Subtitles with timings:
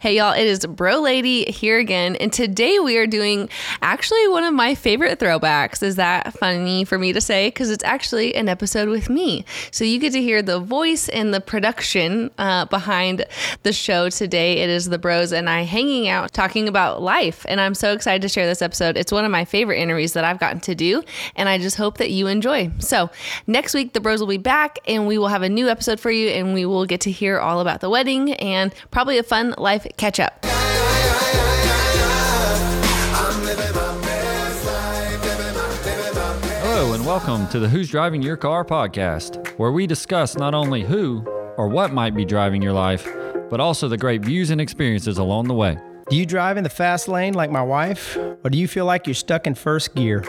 [0.00, 2.14] Hey, y'all, it is Bro Lady here again.
[2.14, 3.48] And today we are doing
[3.82, 5.82] actually one of my favorite throwbacks.
[5.82, 7.48] Is that funny for me to say?
[7.48, 9.44] Because it's actually an episode with me.
[9.72, 13.24] So you get to hear the voice and the production uh, behind
[13.64, 14.58] the show today.
[14.58, 17.44] It is the bros and I hanging out talking about life.
[17.48, 18.96] And I'm so excited to share this episode.
[18.96, 21.02] It's one of my favorite interviews that I've gotten to do.
[21.34, 22.70] And I just hope that you enjoy.
[22.78, 23.10] So
[23.48, 26.12] next week, the bros will be back and we will have a new episode for
[26.12, 29.56] you and we will get to hear all about the wedding and probably a fun
[29.58, 30.44] life catch up.
[36.60, 40.82] Hello, and welcome to the Who's Driving Your Car podcast, where we discuss not only
[40.82, 41.24] who
[41.56, 43.08] or what might be driving your life,
[43.50, 45.78] but also the great views and experiences along the way.
[46.08, 48.16] Do you drive in the fast lane like my wife?
[48.16, 50.22] Or do you feel like you're stuck in first gear?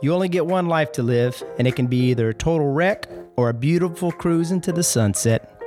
[0.00, 3.08] You only get one life to live, and it can be either a total wreck
[3.36, 5.61] or a beautiful cruise into the sunset.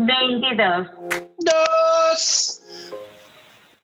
[0.00, 0.56] 22.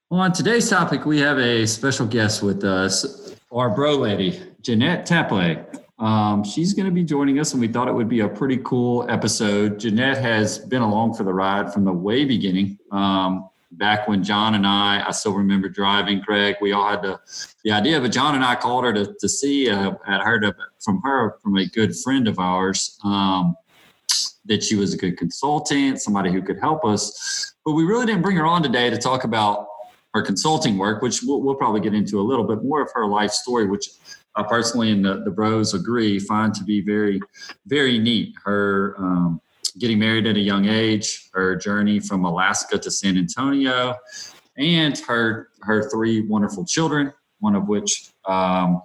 [0.08, 5.04] Well, on today's topic, we have a special guest with us, our bro lady, Jeanette
[5.04, 5.58] Tapley.
[5.98, 8.56] Um, she's going to be joining us, and we thought it would be a pretty
[8.64, 9.78] cool episode.
[9.78, 12.78] Jeanette has been along for the ride from the way beginning.
[12.92, 17.20] Um, back when John and I, I still remember driving, Craig, we all had the,
[17.62, 20.54] the idea, but John and I called her to, to see, uh, had heard of,
[20.82, 23.54] from her, from a good friend of ours, um,
[24.46, 27.54] that she was a good consultant, somebody who could help us.
[27.64, 29.66] But we really didn't bring her on today to talk about
[30.14, 33.06] her consulting work, which we'll, we'll probably get into a little bit more of her
[33.06, 33.88] life story, which
[34.34, 37.20] I personally and the, the bros agree find to be very,
[37.66, 38.34] very neat.
[38.44, 39.40] Her um,
[39.78, 43.94] getting married at a young age, her journey from Alaska to San Antonio,
[44.56, 48.82] and her her three wonderful children, one of which um,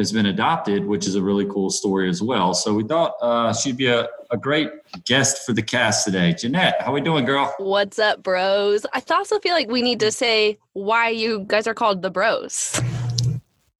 [0.00, 2.54] has been adopted, which is a really cool story as well.
[2.54, 4.70] So we thought uh, she'd be a, a great
[5.04, 6.32] guest for the cast today.
[6.32, 7.54] Jeanette, how we doing, girl?
[7.58, 8.86] What's up, bros?
[8.94, 12.80] I also feel like we need to say why you guys are called the bros,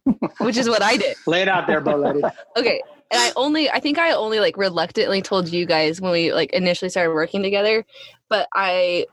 [0.41, 1.17] which is what I did.
[1.27, 2.21] Lay it out there, Bro Lady.
[2.57, 2.83] Okay.
[3.13, 6.53] And I only, I think I only like reluctantly told you guys when we like
[6.53, 7.85] initially started working together,
[8.29, 9.07] but I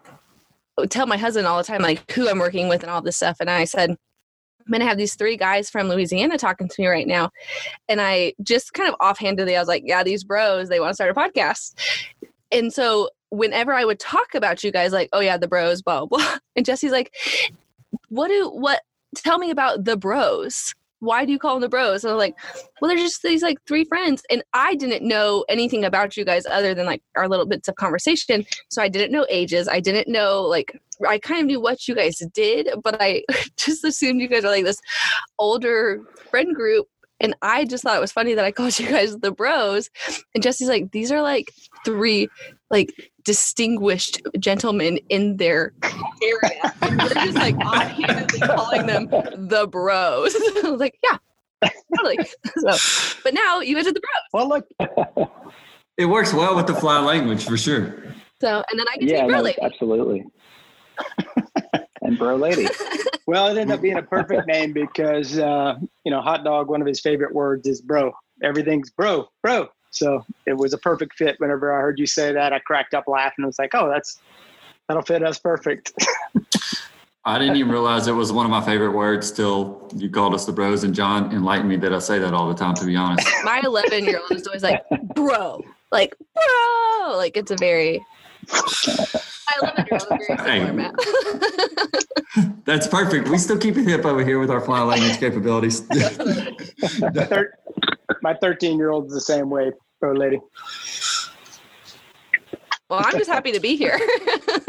[0.90, 3.38] tell my husband all the time, like who I'm working with and all this stuff.
[3.40, 3.98] And I said,
[4.68, 7.32] I'm going to have these three guys from Louisiana talking to me right now.
[7.88, 10.96] And I just kind of offhandedly, I was like, yeah, these bros, they want to
[10.96, 11.74] start a podcast.
[12.52, 16.06] And so whenever I would talk about you guys, like, oh yeah, the bros, blah,
[16.06, 16.38] blah.
[16.58, 17.14] And Jesse's like,
[18.10, 18.82] what do, what,
[19.16, 20.76] tell me about the bros.
[21.00, 22.04] Why do you call them the bros?
[22.04, 22.36] And I'm like,
[22.82, 24.24] well, they're just these like three friends.
[24.30, 27.76] And I didn't know anything about you guys other than like our little bits of
[27.76, 28.46] conversation.
[28.70, 29.68] So I didn't know ages.
[29.68, 33.24] I didn't know like I kind of knew what you guys did, but I
[33.58, 34.82] just assumed you guys are like this
[35.38, 36.88] older friend group.
[37.20, 39.90] And I just thought it was funny that I called you guys the bros.
[40.34, 41.52] And Jesse's like, these are like
[41.86, 42.28] three
[42.70, 45.74] like distinguished gentlemen in their
[46.24, 46.74] area.
[46.82, 49.08] And you're just like offhandedly calling them
[49.50, 50.36] the bros.
[50.64, 51.18] I was like, yeah,
[51.96, 52.20] totally.
[52.58, 52.78] So,
[53.24, 54.32] but now you guys are the bros.
[54.34, 54.68] Well, look,
[55.98, 58.04] It works well with the fly language for sure.
[58.40, 59.62] So, and then I get to Yeah, be bro no, lady.
[59.64, 60.26] absolutely.
[62.04, 62.68] and bro lady.
[63.26, 65.76] well, it ended up being a perfect name because uh,
[66.06, 66.70] you know, hot dog.
[66.70, 68.14] One of his favorite words is bro.
[68.44, 69.70] Everything's bro, bro.
[69.90, 71.36] So it was a perfect fit.
[71.40, 73.44] Whenever I heard you say that, I cracked up laughing.
[73.44, 74.22] I was like, oh, that's
[74.88, 75.92] that'll fit us perfect.
[77.26, 80.46] I didn't even realize it was one of my favorite words till you called us
[80.46, 82.96] the bros, and John enlightened me that I say that all the time, to be
[82.96, 83.28] honest.
[83.44, 84.82] My 11 year old is always like,
[85.14, 85.62] bro,
[85.92, 87.18] like, bro.
[87.18, 88.02] Like, it's a very,
[88.54, 88.56] my
[89.62, 90.66] 11 year old is very Hey.
[90.66, 90.96] similar, Matt.
[92.66, 93.28] That's perfect.
[93.30, 95.84] We still keep it hip over here with our fly language capabilities.
[97.02, 97.44] My
[98.22, 100.40] My 13 year old is the same way, bro, lady.
[102.90, 104.00] Well, I'm just happy to be here.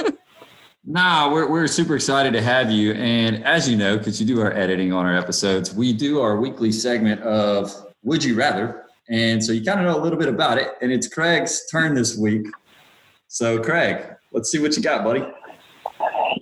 [0.84, 2.92] nah, we're, we're super excited to have you.
[2.92, 6.36] And as you know, because you do our editing on our episodes, we do our
[6.36, 7.72] weekly segment of
[8.02, 8.84] Would You Rather?
[9.08, 10.72] And so you kind of know a little bit about it.
[10.82, 12.46] And it's Craig's turn this week.
[13.28, 15.24] So, Craig, let's see what you got, buddy.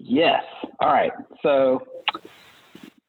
[0.01, 0.43] Yes.
[0.81, 1.13] All right.
[1.43, 1.83] So,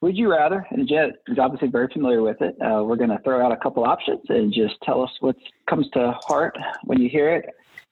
[0.00, 0.64] would you rather?
[0.70, 2.56] And Jet is obviously very familiar with it.
[2.60, 5.36] Uh, we're going to throw out a couple options and just tell us what
[5.68, 7.46] comes to heart when you hear it.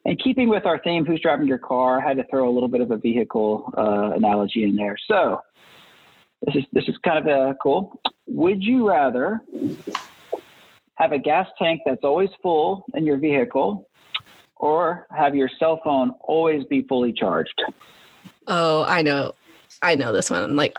[0.07, 2.01] And keeping with our theme, who's driving your car?
[2.01, 4.97] I had to throw a little bit of a vehicle uh, analogy in there.
[5.09, 5.41] So
[6.43, 8.01] this is this is kind of uh, cool.
[8.29, 9.41] Would you rather
[10.95, 13.89] have a gas tank that's always full in your vehicle,
[14.55, 17.61] or have your cell phone always be fully charged?
[18.47, 19.35] Oh, I know.
[19.83, 20.55] I know this one.
[20.55, 20.77] Like,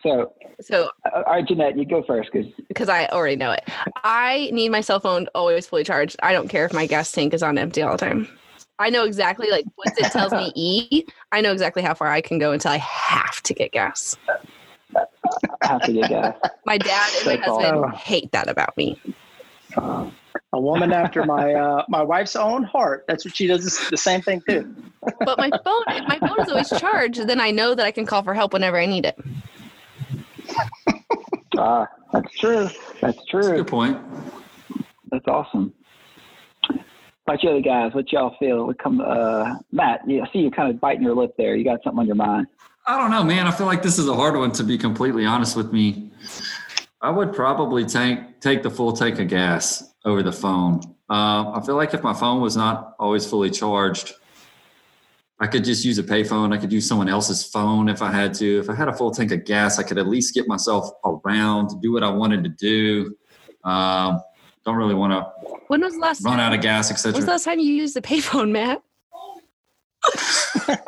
[0.00, 3.64] So, so uh, all right, Jeanette, you go first because because I already know it.
[4.04, 6.14] I need my cell phone always fully charged.
[6.22, 8.28] I don't care if my gas tank is on empty all the time.
[8.78, 12.20] I know exactly like once it tells me E, I know exactly how far I
[12.20, 14.16] can go until I have to get gas.
[14.96, 16.34] I have to get gas.
[16.66, 17.92] My dad and my husband awesome.
[17.92, 18.98] hate that about me.
[19.76, 23.04] A woman after my uh, my wife's own heart.
[23.06, 23.64] That's what she does.
[23.64, 24.74] this- The same thing too.
[25.26, 28.04] But my phone, if my phone is always charged, then I know that I can
[28.06, 29.18] call for help whenever I need it.
[31.58, 32.64] Ah, that's true.
[32.64, 33.56] That's That's a true.
[33.56, 33.98] good point.
[35.10, 35.72] That's awesome.
[37.26, 38.66] About you other guys, what y'all feel?
[38.66, 40.06] We come, uh, Matt.
[40.06, 41.56] You I see you kind of biting your lip there.
[41.56, 42.48] You got something on your mind.
[42.86, 43.46] I don't know, man.
[43.46, 46.10] I feel like this is a hard one to be completely honest with me.
[47.00, 50.82] I would probably take take the full tank of gas over the phone.
[51.08, 54.12] Uh, I feel like if my phone was not always fully charged,
[55.40, 56.52] I could just use a payphone.
[56.54, 58.58] I could use someone else's phone if I had to.
[58.58, 61.80] If I had a full tank of gas, I could at least get myself around,
[61.80, 63.16] do what I wanted to do.
[63.64, 64.20] Um,
[64.64, 65.22] don't really want to
[65.68, 66.52] When was the last run time?
[66.52, 68.82] out of gas, When was the last time you used the payphone, Matt?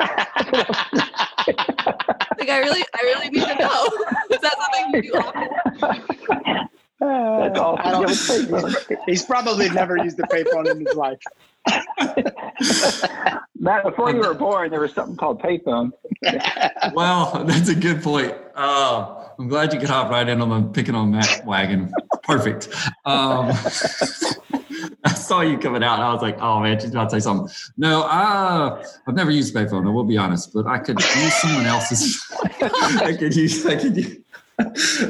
[2.39, 3.85] Like I really, I really need to know.
[4.31, 5.47] Is that something you do often?
[6.99, 7.81] That's awesome.
[7.85, 8.69] I don't- Yeah, let's take one.
[8.69, 11.19] he's, he's probably never used a payphone in his life.
[13.59, 15.91] Matt, before you were born, there was something called payphone.
[16.93, 18.33] Well, that's a good point.
[18.55, 21.91] Uh, I'm glad you could hop right in on the picking on Matt wagon.
[22.23, 22.69] Perfect.
[23.05, 23.49] Um,
[25.03, 25.95] I saw you coming out.
[25.95, 27.53] And I was like, oh man, she's about to say something.
[27.77, 29.85] No, uh, I've never used payphone.
[29.85, 32.19] I will be honest, but I could use someone else's.
[32.61, 33.65] I could use.
[33.65, 34.17] I could use.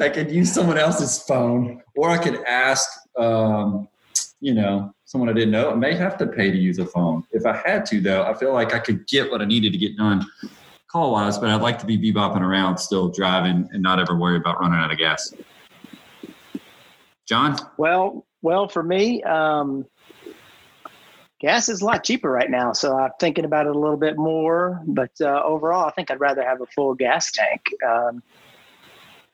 [0.01, 2.89] I could use someone else's phone, or I could ask.
[3.17, 3.87] Um,
[4.39, 5.71] you know, someone I didn't know.
[5.71, 7.23] I may have to pay to use a phone.
[7.31, 9.77] If I had to, though, I feel like I could get what I needed to
[9.77, 10.23] get done
[10.87, 14.37] call wise, but I'd like to be bebopping around, still driving, and not ever worry
[14.37, 15.33] about running out of gas.
[17.25, 19.85] John, Well, well, for me, um,
[21.39, 24.17] gas is a lot cheaper right now, so I'm thinking about it a little bit
[24.17, 24.81] more.
[24.87, 27.61] But uh, overall, I think I'd rather have a full gas tank.
[27.85, 28.23] Um,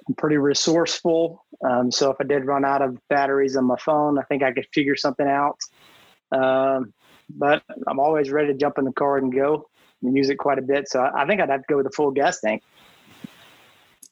[0.08, 4.20] I'm pretty resourceful, um, so if I did run out of batteries on my phone,
[4.20, 5.58] I think I could figure something out.
[6.32, 6.94] Um,
[7.30, 9.70] but I'm always ready to jump in the car and go
[10.02, 10.90] and use it quite a bit.
[10.90, 12.64] So I I think I'd have to go with a full gas tank.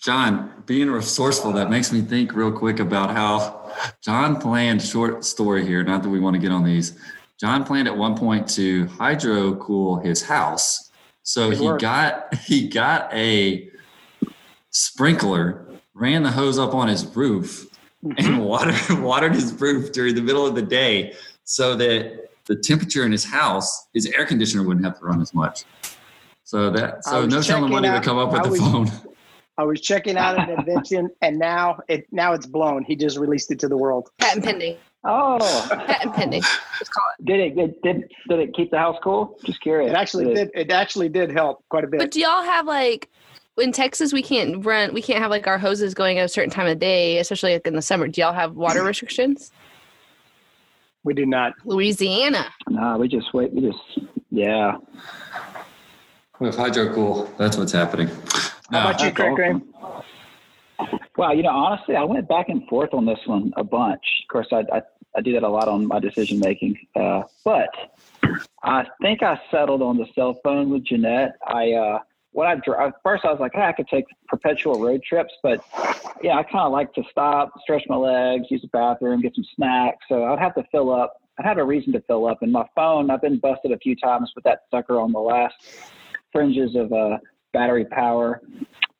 [0.01, 3.71] John, being resourceful, that makes me think real quick about how
[4.01, 5.83] John planned short story here.
[5.83, 6.97] Not that we want to get on these.
[7.39, 10.91] John planned at one point to hydro cool his house.
[11.21, 11.81] So Good he work.
[11.81, 13.69] got he got a
[14.71, 17.67] sprinkler, ran the hose up on his roof,
[18.03, 18.37] and mm-hmm.
[18.39, 23.11] water, watered his roof during the middle of the day so that the temperature in
[23.11, 25.65] his house, his air conditioner wouldn't have to run as much.
[26.43, 28.59] So that so no telling checking what he would come up with I the was-
[28.59, 28.91] phone.
[29.57, 32.83] I was checking out an invention, and now it now it's blown.
[32.83, 34.09] He just released it to the world.
[34.17, 34.77] Patent pending.
[35.03, 35.37] Oh,
[35.69, 36.41] Patent pending.
[36.79, 37.25] Just call it.
[37.25, 39.37] did it did, did did it keep the house cool?
[39.45, 39.91] Just curious.
[39.91, 40.51] It actually did.
[40.55, 41.99] It actually did help quite a bit.
[41.99, 43.09] But do y'all have like
[43.61, 46.49] in Texas we can't run we can't have like our hoses going at a certain
[46.49, 48.07] time of day, especially like in the summer.
[48.07, 49.51] Do y'all have water restrictions?
[51.03, 51.53] we do not.
[51.65, 52.53] Louisiana.
[52.69, 53.51] No, we just wait.
[53.53, 54.77] We just yeah.
[56.39, 58.07] With hydro cool, that's what's happening.
[58.71, 59.61] How about you, That's Craig
[60.79, 60.99] awesome.
[61.17, 64.03] Wow, you know, honestly, I went back and forth on this one a bunch.
[64.23, 64.81] Of course, I I,
[65.15, 67.69] I do that a lot on my decision making, uh, but
[68.63, 71.35] I think I settled on the cell phone with Jeanette.
[71.47, 71.99] I uh,
[72.31, 75.63] when I dri- first I was like, hey, I could take perpetual road trips, but
[76.23, 79.45] yeah, I kind of like to stop, stretch my legs, use the bathroom, get some
[79.55, 80.05] snacks.
[80.07, 81.15] So I'd have to fill up.
[81.39, 82.41] I'd have a reason to fill up.
[82.41, 85.55] And my phone, I've been busted a few times with that sucker on the last
[86.31, 87.17] fringes of uh,
[87.53, 88.41] battery power.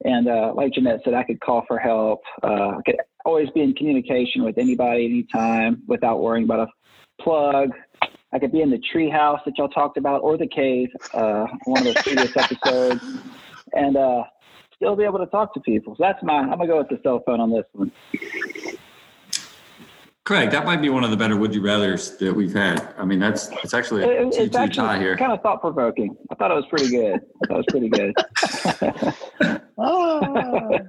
[0.03, 2.21] And uh, like Jeanette said, I could call for help.
[2.43, 7.69] Uh, I could always be in communication with anybody, anytime, without worrying about a plug.
[8.33, 11.45] I could be in the tree house that y'all talked about, or the cave, uh,
[11.65, 13.01] one of the previous episodes,
[13.73, 14.23] and uh,
[14.75, 15.95] still be able to talk to people.
[15.97, 16.49] So that's mine.
[16.49, 17.91] I'm gonna go with the cell phone on this one.
[20.31, 22.93] Craig, that might be one of the better would you rather's that we've had.
[22.97, 25.17] I mean, that's it's actually a it- two it's actually tie here.
[25.17, 26.15] kind of thought provoking.
[26.31, 27.19] I thought it was pretty good.
[27.43, 28.13] I thought it was pretty good.
[29.77, 30.79] Oh,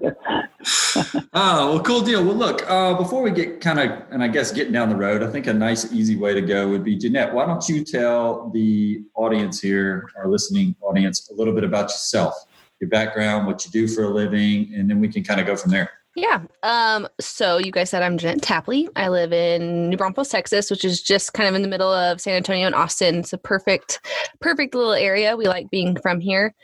[1.35, 2.23] Oh, well, cool deal.
[2.25, 5.25] Well, look, uh, before we get kind of, and I guess getting down the road,
[5.25, 8.49] I think a nice, easy way to go would be Jeanette, why don't you tell
[8.51, 12.33] the audience here, our listening audience, a little bit about yourself,
[12.81, 15.57] your background, what you do for a living, and then we can kind of go
[15.57, 15.91] from there.
[16.15, 16.43] Yeah.
[16.63, 18.89] Um, so you guys said I'm Jeanette Tapley.
[18.97, 22.21] I live in New Braunfels, Texas, which is just kind of in the middle of
[22.21, 23.17] San Antonio and Austin.
[23.17, 24.01] It's a perfect,
[24.41, 25.37] perfect little area.
[25.37, 26.55] We like being from here.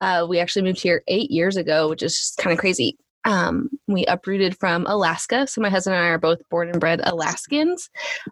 [0.00, 2.96] Uh, we actually moved here eight years ago, which is just kind of crazy.
[3.24, 5.48] Um, we uprooted from Alaska.
[5.48, 7.90] So my husband and I are both born and bred Alaskans,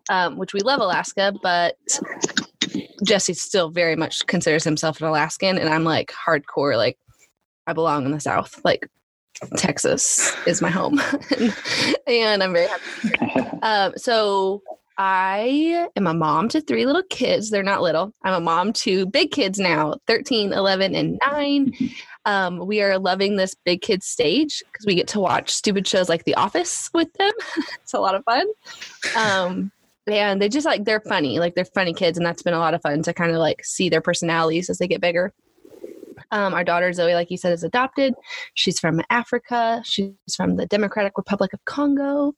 [0.09, 1.77] um, which we love Alaska, but
[3.05, 5.59] Jesse still very much considers himself an Alaskan.
[5.59, 6.97] And I'm like hardcore, like
[7.67, 8.61] I belong in the South.
[8.65, 8.89] Like
[9.57, 11.01] Texas is my home.
[12.07, 13.47] and I'm very happy.
[13.63, 14.63] Um, so
[14.97, 17.51] I am a mom to three little kids.
[17.51, 18.15] They're not little.
[18.23, 21.73] I'm a mom to big kids now 13, 11, and 9.
[22.27, 26.11] Um, we are loving this big kids stage because we get to watch stupid shows
[26.11, 27.33] like The Office with them.
[27.83, 28.47] it's a lot of fun.
[29.17, 29.73] Um,
[30.07, 31.39] and they just like, they're funny.
[31.39, 32.19] Like, they're funny kids.
[32.19, 34.77] And that's been a lot of fun to kind of like see their personalities as
[34.77, 35.33] they get bigger.
[36.33, 38.15] Um, our daughter Zoe, like you said, is adopted.
[38.55, 39.83] She's from Africa.
[39.85, 42.35] She's from the Democratic Republic of Congo,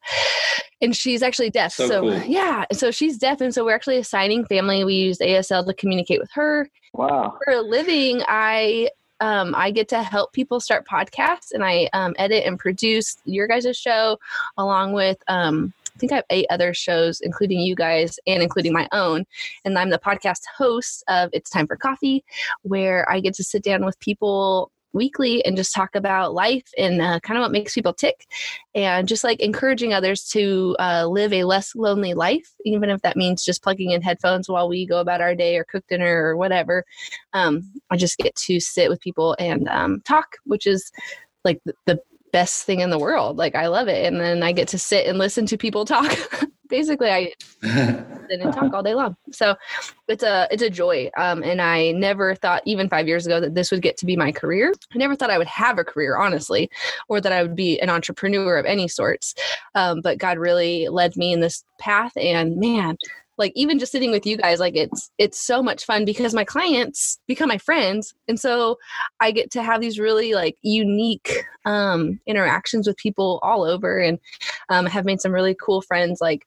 [0.80, 1.72] and she's actually deaf.
[1.72, 2.22] So So, cool.
[2.22, 4.84] yeah, so she's deaf, and so we're actually assigning family.
[4.84, 6.68] We use ASL to communicate with her.
[6.94, 7.38] Wow.
[7.44, 8.88] For a living, I
[9.20, 13.46] um, I get to help people start podcasts, and I um, edit and produce your
[13.46, 14.18] guys' show
[14.56, 15.18] along with.
[15.28, 19.24] Um, think I have eight other shows, including you guys and including my own.
[19.64, 22.24] And I'm the podcast host of It's Time for Coffee,
[22.62, 27.00] where I get to sit down with people weekly and just talk about life and
[27.00, 28.26] uh, kind of what makes people tick
[28.74, 33.16] and just like encouraging others to uh, live a less lonely life even if that
[33.16, 36.36] means just plugging in headphones while we go about our day or cook dinner or
[36.36, 36.84] whatever
[37.32, 40.90] um, i just get to sit with people and um, talk which is
[41.44, 42.00] like the, the
[42.32, 45.06] best thing in the world like i love it and then i get to sit
[45.06, 46.16] and listen to people talk
[46.68, 47.32] basically i
[48.32, 49.16] sit and talk all day long.
[49.30, 49.56] So
[50.08, 51.10] it's a it's a joy.
[51.16, 54.16] Um, and I never thought even five years ago that this would get to be
[54.16, 54.72] my career.
[54.94, 56.70] I never thought I would have a career, honestly,
[57.08, 59.34] or that I would be an entrepreneur of any sorts.
[59.74, 62.96] Um, but God really led me in this path, and man.
[63.42, 66.44] Like even just sitting with you guys, like it's it's so much fun because my
[66.44, 68.78] clients become my friends, and so
[69.20, 74.18] I get to have these really like unique um, interactions with people all over, and
[74.68, 76.20] um, have made some really cool friends.
[76.20, 76.46] Like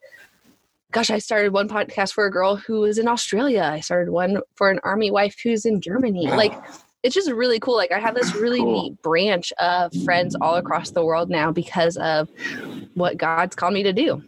[0.92, 3.70] gosh, I started one podcast for a girl who was in Australia.
[3.70, 6.28] I started one for an army wife who's in Germany.
[6.30, 6.54] Like
[7.04, 7.76] it's just really cool.
[7.76, 8.84] Like I have this really Cool.
[8.84, 12.30] neat branch of friends all across the world now because of
[12.94, 14.24] what God's called me to do.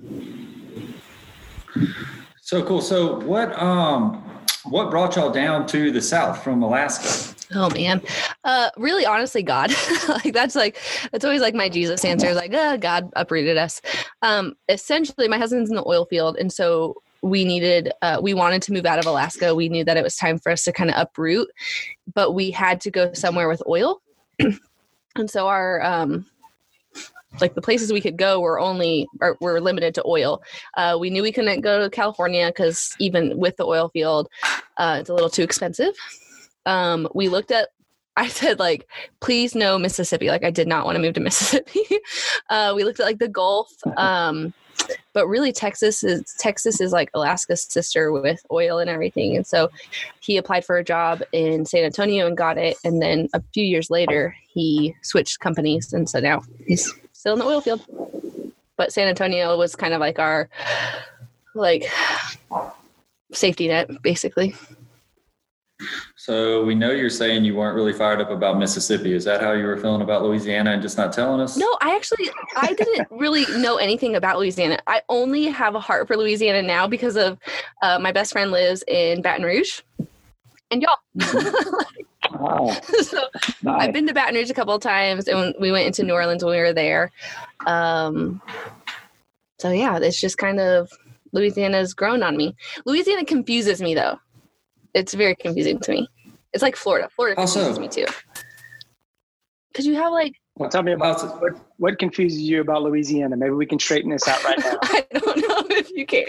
[2.48, 2.82] So cool.
[2.82, 4.24] So what um
[4.64, 7.36] what brought y'all down to the south from Alaska?
[7.54, 8.02] Oh man.
[8.46, 9.70] Uh really honestly God.
[10.08, 10.80] like that's like
[11.12, 13.82] that's always like my Jesus answer is like, uh, God uprooted us.
[14.22, 18.62] Um essentially my husband's in the oil field and so we needed uh, we wanted
[18.62, 20.92] to move out of alaska we knew that it was time for us to kind
[20.92, 21.50] of uproot
[22.14, 24.00] but we had to go somewhere with oil
[24.40, 26.28] and so our um
[27.42, 30.42] like the places we could go were only or were limited to oil
[30.76, 34.28] uh, we knew we couldn't go to california because even with the oil field
[34.78, 35.94] uh, it's a little too expensive
[36.66, 37.70] um, we looked at
[38.18, 38.88] I said like,
[39.20, 40.30] please no Mississippi.
[40.30, 41.84] Like I did not want to move to Mississippi.
[42.50, 44.56] uh, we looked at like the Gulf, um,
[45.14, 49.36] but really Texas is Texas is like Alaska's sister with oil and everything.
[49.36, 49.70] And so
[50.20, 52.78] he applied for a job in San Antonio and got it.
[52.84, 57.40] And then a few years later, he switched companies, and so now he's still in
[57.40, 57.82] the oil field.
[58.78, 60.50] But San Antonio was kind of like our
[61.56, 61.86] like
[63.34, 64.54] safety net, basically.
[66.16, 69.14] So we know you're saying you weren't really fired up about Mississippi.
[69.14, 71.58] Is that how you were feeling about Louisiana and just not telling us?
[71.58, 74.80] No, I actually I didn't really know anything about Louisiana.
[74.86, 77.40] I only have a heart for Louisiana now because of
[77.82, 79.82] uh, my best friend lives in Baton Rouge,
[80.70, 80.98] and y'all.
[82.40, 82.70] Wow.
[83.02, 83.24] so
[83.64, 83.82] Nice.
[83.88, 86.44] I've been to Baton Rouge a couple of times, and we went into New Orleans
[86.44, 87.12] when we were there.
[87.66, 88.42] Um,
[89.60, 90.92] so yeah, it's just kind of
[91.34, 92.56] Louisiana's grown on me.
[92.86, 94.20] Louisiana confuses me though.
[94.94, 96.08] It's very confusing to me.
[96.54, 97.10] It's like Florida.
[97.16, 97.60] Florida How so?
[97.66, 98.12] confuses me too.
[99.72, 103.36] Because you have like Well, tell me about About- what, what confuses you about Louisiana.
[103.36, 104.78] Maybe we can straighten this out right now.
[104.82, 106.26] I don't know if you can.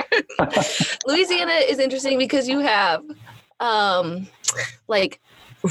[1.06, 3.02] Louisiana is interesting because you have
[3.60, 4.28] um
[4.86, 5.20] like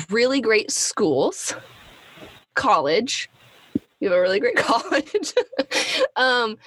[0.10, 1.53] really great schools,
[2.56, 3.29] college.
[4.00, 5.34] You have a really great college.
[6.15, 6.58] um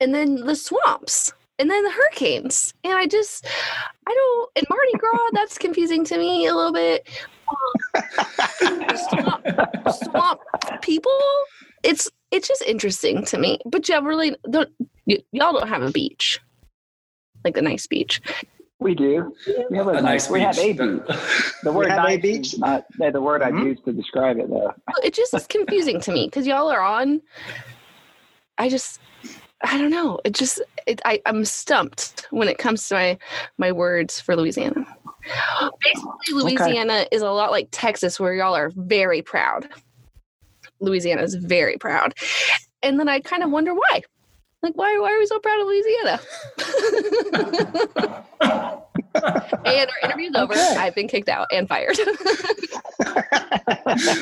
[0.00, 2.72] and then the swamps and then the hurricanes.
[2.84, 3.46] And I just
[4.06, 7.08] I don't and Mardi Gras that's confusing to me a little bit.
[9.08, 9.46] Swamp,
[9.90, 10.40] swamp
[10.82, 11.10] people
[11.82, 13.58] it's it's just interesting to me.
[13.66, 14.70] But you really don't.
[15.06, 16.40] Y- y'all don't have a beach,
[17.44, 18.20] like a nice beach.
[18.80, 19.34] We do.
[19.70, 20.78] We have a, A nice We have a beach.
[21.06, 21.16] beach.
[21.62, 22.58] The word have a nice beach?
[22.58, 23.60] not the word Mhm.
[23.60, 24.72] I use to describe it though.
[25.04, 27.20] It just is confusing to me because y'all are on.
[28.56, 29.00] I just,
[29.62, 30.18] I don't know.
[30.24, 33.18] It just, it, I, I'm stumped when it comes to my
[33.58, 34.86] my words for Louisiana.
[35.82, 39.68] Basically, Louisiana is a lot like Texas, where y'all are very proud.
[40.80, 42.14] Louisiana is very proud,
[42.82, 44.02] and then I kind of wonder why.
[44.62, 46.20] Like, why, why are we so proud of Louisiana?
[49.64, 50.52] and our interview's over.
[50.52, 50.76] Okay.
[50.78, 51.96] I've been kicked out and fired.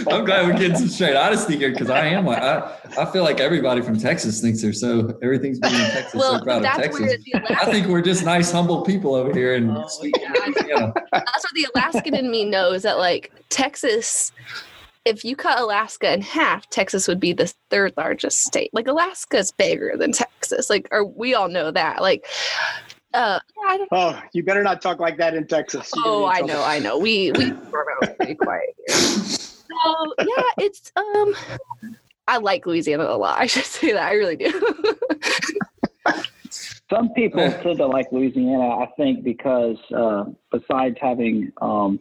[0.09, 3.25] I'm glad we're getting some straight honesty here because I am like I, I feel
[3.25, 6.62] like everybody from Texas thinks they're so everything's being in Texas well, so proud of
[6.62, 7.00] that's Texas.
[7.00, 10.92] where the I think we're just nice, humble people over here in Oh, sweet Louisiana.
[11.12, 14.30] that's what the Alaskan in me knows that like Texas.
[15.09, 18.69] If you cut Alaska in half, Texas would be the third largest state.
[18.75, 20.69] Like Alaska's bigger than Texas.
[20.69, 22.03] Like, or we all know that.
[22.03, 22.27] Like,
[23.15, 23.85] uh, yeah.
[23.91, 25.91] Oh, you better not talk like that in Texas.
[25.97, 26.99] You're Oh, I know, I know.
[26.99, 27.53] We we
[28.19, 28.97] pretty quiet here.
[28.97, 31.35] So yeah, it's um,
[32.27, 33.38] I like Louisiana a lot.
[33.41, 34.50] I should say that I really do.
[36.90, 42.00] Some people tend to like Louisiana, I think, because uh, besides having um,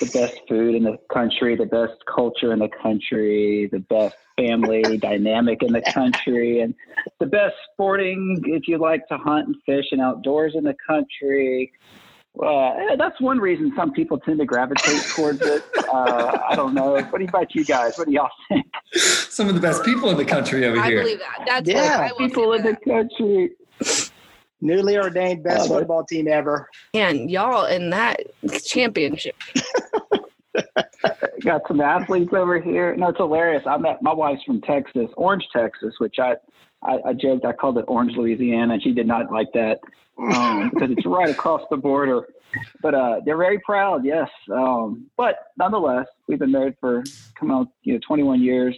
[0.00, 4.98] the best food in the country, the best culture in the country, the best family
[5.02, 6.74] dynamic in the country, and
[7.20, 11.72] the best sporting, if you like to hunt and fish and outdoors in the country.
[12.44, 15.64] Uh, that's one reason some people tend to gravitate towards it.
[15.90, 17.00] Uh, I don't know.
[17.02, 17.96] What about you guys?
[17.96, 18.66] What do y'all think?
[18.92, 20.98] Some of the best people in the country over I here.
[20.98, 21.44] I believe that.
[21.46, 23.50] That's Yeah, what I People say in the country.
[24.60, 26.68] Newly ordained best Oh, football team ever.
[26.94, 28.20] And y'all in that
[28.64, 29.34] championship.
[31.42, 32.96] got some athletes over here.
[32.96, 33.62] No, it's hilarious.
[33.66, 36.34] I met my wife's from Texas, Orange, Texas, which I,
[36.82, 39.78] I, I joked I called it Orange, Louisiana, and she did not like that
[40.18, 42.26] um, because it's right across the border.
[42.80, 44.28] But uh, they're very proud, yes.
[44.50, 47.02] Um, but nonetheless, we've been married for
[47.38, 48.74] come on, you know, 21 years,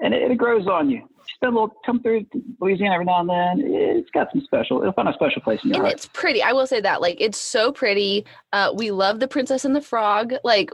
[0.00, 1.08] and it, it grows on you.
[1.34, 2.24] Spend a little, come through
[2.60, 3.62] Louisiana every now and then.
[3.72, 4.80] It's got some special.
[4.80, 5.94] It'll find a special place in your And heart.
[5.94, 6.42] it's pretty.
[6.42, 7.00] I will say that.
[7.02, 8.24] Like, it's so pretty.
[8.52, 10.32] Uh, we love the Princess and the Frog.
[10.44, 10.70] Like,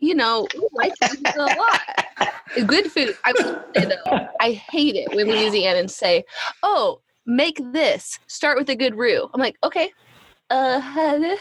[0.00, 0.92] you know, we like
[1.36, 2.28] a lot.
[2.66, 3.16] Good food.
[3.24, 6.24] I will say though, I hate it when Louisianans say,
[6.62, 8.18] "Oh, make this.
[8.28, 9.90] Start with a good roux." I'm like, okay.
[10.50, 11.36] Uh, how do-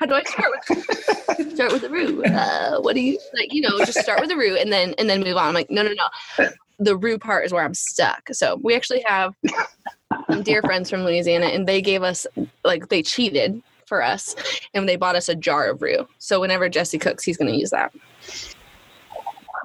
[0.00, 2.22] how do I start with start with the roux?
[2.24, 3.52] Uh, what do you like?
[3.54, 5.46] You know, just start with the roux and then and then move on.
[5.48, 6.48] I'm like, no, no, no.
[6.78, 8.28] The roux part is where I'm stuck.
[8.32, 9.34] So we actually have
[10.30, 12.26] some dear friends from Louisiana, and they gave us
[12.64, 14.34] like they cheated for us,
[14.72, 16.08] and they bought us a jar of roux.
[16.18, 17.92] So whenever Jesse cooks, he's going to use that.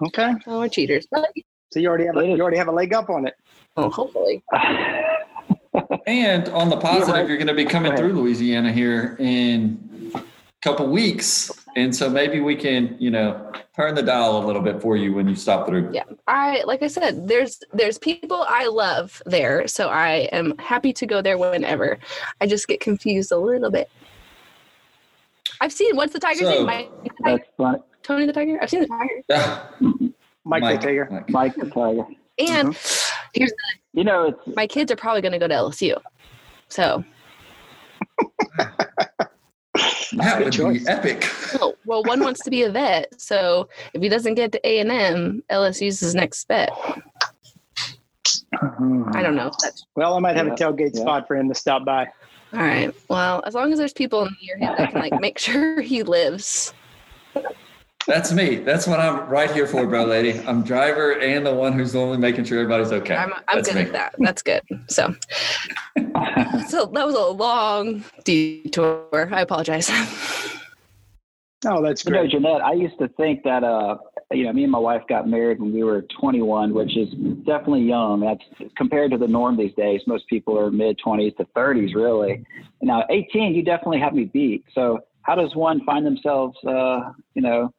[0.07, 1.07] Okay, Oh, we're cheaters.
[1.71, 3.35] So you already have a, you already have a leg up on it.
[3.77, 4.43] oh, hopefully.
[6.07, 9.88] And on the positive, you're going to be coming through Louisiana here in a
[10.61, 11.51] couple weeks.
[11.75, 15.13] And so maybe we can, you know, turn the dial a little bit for you
[15.13, 15.91] when you stop through.
[15.93, 20.91] Yeah, I like I said, there's there's people I love there, so I am happy
[20.93, 21.97] to go there whenever.
[22.41, 23.89] I just get confused a little bit.
[25.61, 26.65] I've seen what's the tiger's So- name?
[26.65, 27.37] Mike, the tiger?
[27.37, 27.79] That's funny.
[28.03, 28.59] Tony the tiger.
[28.61, 29.63] I've seen the tiger, Yeah.
[30.45, 31.07] Mike, Mike, tiger.
[31.11, 31.29] Mike.
[31.29, 32.05] Mike the Tiger.
[32.39, 33.29] and mm-hmm.
[33.33, 33.51] here's
[33.93, 35.95] You know, it's my kids are probably going to go to LSU.
[36.69, 37.03] So,
[40.13, 40.83] That would choice.
[40.83, 41.25] be epic.
[41.61, 44.79] oh, well, one wants to be a vet, so if he doesn't get to A
[44.79, 46.69] and M, LSU's his next bet.
[48.61, 49.03] Uh-huh.
[49.13, 49.47] I don't know.
[49.47, 50.53] If that's Well, I might have Yeah.
[50.53, 51.01] a tailgate Yeah.
[51.01, 52.05] spot for him to stop by.
[52.53, 52.93] all right.
[53.07, 56.73] Well, as long as there's people near him that can like make sure he lives.
[58.07, 58.55] That's me.
[58.55, 60.39] That's what I'm right here for, bro, lady.
[60.47, 63.15] I'm driver and the one who's only making sure everybody's okay.
[63.15, 63.81] I'm, I'm That's good me.
[63.83, 64.15] at that.
[64.17, 64.61] That's good.
[64.87, 65.13] So,
[66.67, 69.29] so that was a long detour.
[69.31, 69.91] I apologize.
[71.65, 72.31] Oh, that's You know, great.
[72.31, 73.97] Jeanette, I used to think that, uh,
[74.31, 77.09] you know, me and my wife got married when we were 21, which is
[77.45, 78.21] definitely young.
[78.21, 80.01] That's compared to the norm these days.
[80.07, 82.45] Most people are mid 20s to 30s, really.
[82.81, 84.63] Now, 18, you definitely have me beat.
[84.73, 87.73] So, how does one find themselves, uh, you know,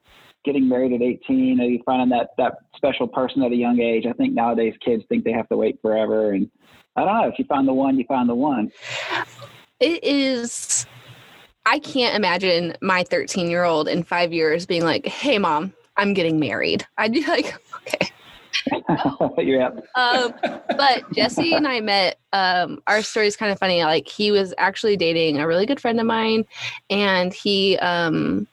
[0.45, 1.61] getting married at 18?
[1.61, 4.07] Are you finding that that special person at a young age?
[4.07, 6.51] I think nowadays kids think they have to wait forever, and
[6.97, 7.29] I don't know.
[7.29, 8.71] If you find the one, you find the one.
[9.81, 10.87] it is.
[11.67, 16.15] I can't imagine my 13 year old in five years being like, "Hey, mom, I'm
[16.15, 18.11] getting married." I'd be like, "Okay."
[19.39, 19.71] yeah.
[19.95, 20.35] um,
[20.77, 22.19] but Jesse and I met.
[22.33, 23.83] Um, our story is kind of funny.
[23.83, 26.45] Like he was actually dating a really good friend of mine,
[26.89, 28.47] and he um,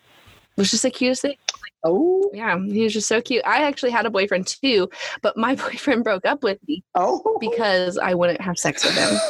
[0.56, 1.38] was just the cutest thing.
[1.62, 3.44] Like Oh, Yeah, he was just so cute.
[3.46, 4.90] I actually had a boyfriend too,
[5.22, 9.18] but my boyfriend broke up with me oh, because I wouldn't have sex with him.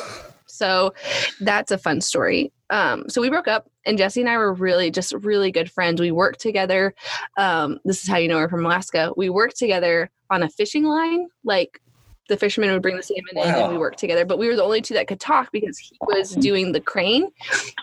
[0.49, 0.95] So
[1.39, 2.51] that's a fun story.
[2.69, 6.01] Um, so we broke up, and Jesse and I were really just really good friends.
[6.01, 6.93] We worked together.
[7.37, 9.11] Um, this is how you know we're from Alaska.
[9.15, 11.27] We worked together on a fishing line.
[11.43, 11.81] Like
[12.29, 14.25] the fishermen would bring the salmon in, and we worked together.
[14.25, 17.29] But we were the only two that could talk because he was doing the crane,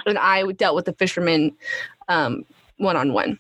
[0.07, 1.57] and I dealt with the fishermen
[2.07, 3.39] one on one.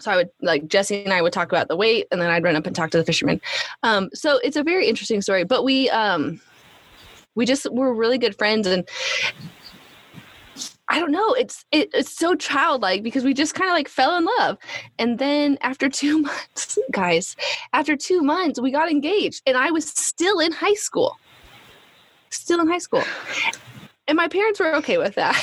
[0.00, 2.42] So I would like Jesse and I would talk about the weight, and then I'd
[2.42, 3.40] run up and talk to the fishermen.
[3.84, 5.44] Um, so it's a very interesting story.
[5.44, 6.40] But we um,
[7.36, 8.88] we just were really good friends, and
[10.88, 11.32] I don't know.
[11.32, 14.58] It's it, it's so childlike because we just kind of like fell in love,
[14.98, 17.36] and then after two months, guys,
[17.72, 21.16] after two months, we got engaged, and I was still in high school,
[22.30, 23.02] still in high school,
[24.08, 25.34] and my parents were okay with that.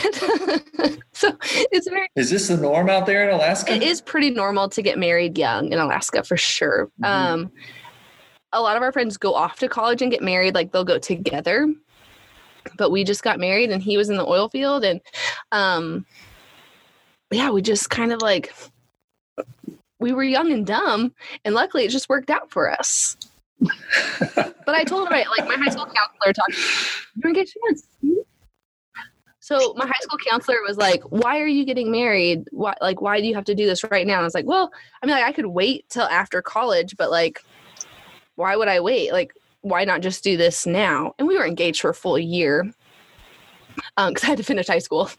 [1.13, 1.35] so
[1.71, 3.73] it's very Is this the norm out there in Alaska?
[3.73, 6.91] it is pretty normal to get married young in Alaska for sure.
[7.01, 7.07] Mhm.
[7.07, 7.51] Um,
[8.53, 10.99] a lot of our friends go off to college and get married, like they'll go
[10.99, 11.73] together.
[12.77, 15.01] But we just got married, and he was in the oil field, and
[15.51, 16.05] um,
[17.31, 18.53] yeah, we just kind of like
[19.99, 21.13] we were young and dumb,
[21.45, 23.17] and luckily it just worked out for us.
[24.35, 26.55] but I told him, I, like my high school counselor talked,
[27.15, 27.87] you're engaged two months.
[29.39, 32.47] So my high school counselor was like, "Why are you getting married?
[32.51, 34.45] Why like why do you have to do this right now?" And I was like,
[34.45, 34.71] "Well,
[35.01, 37.39] I mean, like I could wait till after college, but like,
[38.35, 39.11] why would I wait?
[39.11, 42.71] Like, why not just do this now?" And we were engaged for a full year
[43.97, 45.09] because I had to finish high school.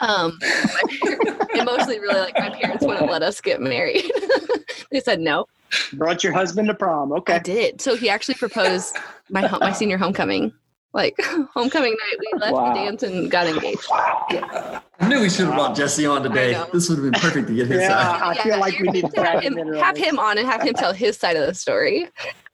[0.00, 4.10] Um, parents, and mostly really like my parents wouldn't let us get married.
[4.90, 5.46] they said no.
[5.92, 7.12] brought your husband to prom.
[7.12, 7.34] Okay?
[7.34, 7.80] I did.
[7.80, 8.96] So he actually proposed
[9.28, 10.52] my my senior homecoming.
[10.92, 11.14] Like
[11.54, 12.68] homecoming night, we left Wow.
[12.74, 13.86] the dance and got engaged.
[13.92, 16.60] I knew we should have brought Jesse on today.
[16.72, 17.88] This would have been perfect to get his Yeah.
[18.18, 18.22] side.
[18.38, 20.62] I feel like we need gonna have have him, him have him on and have
[20.62, 22.08] him tell his side of the story.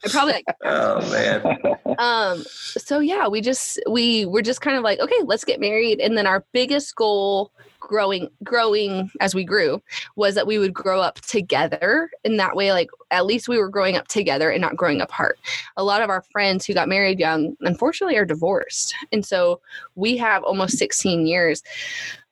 [0.04, 1.96] I probably like Oh man.
[1.98, 2.44] um
[2.76, 6.16] so yeah we just we were just kind of like okay let's get married and
[6.18, 7.50] then our biggest goal
[7.86, 9.80] growing growing as we grew
[10.16, 12.10] was that we would grow up together.
[12.24, 15.38] In that way like at least we were growing up together and not growing apart.
[15.76, 18.94] A lot of our friends who got married young unfortunately are divorced.
[19.12, 19.60] And so
[19.94, 21.62] we have almost 16 years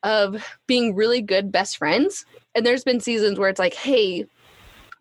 [0.03, 2.27] of being really good best friends.
[2.55, 4.27] And there's been seasons where it's like hey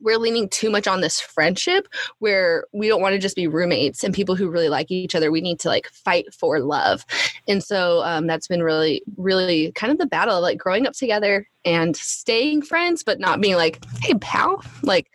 [0.04, 1.88] we're leaning too much on this friendship
[2.20, 5.32] where we don't want to just be roommates and people who really like each other.
[5.32, 7.06] We need to like fight for love.
[7.48, 10.94] And so um, that's been really, really kind of the battle of like growing up
[10.94, 14.62] together and staying friends, but not being like, hey, pal.
[14.84, 15.10] Like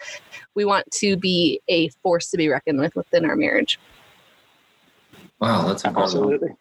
[0.54, 3.78] we want to be a force to be reckoned with within our marriage.
[5.40, 6.02] Wow, that's incredible.
[6.04, 6.56] Absolutely.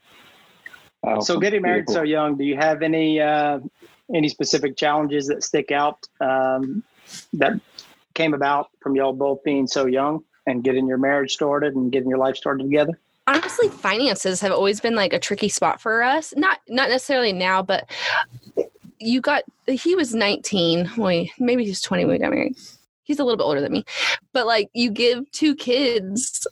[1.03, 3.59] Oh, So getting married so young, do you have any uh,
[4.13, 6.83] any specific challenges that stick out um,
[7.33, 7.59] that
[8.17, 12.09] came about from y'all both being so young and getting your marriage started and getting
[12.09, 12.99] your life started together?
[13.27, 16.33] honestly finances have always been like a tricky spot for us.
[16.35, 17.89] Not not necessarily now but
[18.99, 22.57] you got he was 19 wait maybe he's 20 when we got married.
[23.03, 23.85] He's a little bit older than me.
[24.33, 26.47] But like you give two kids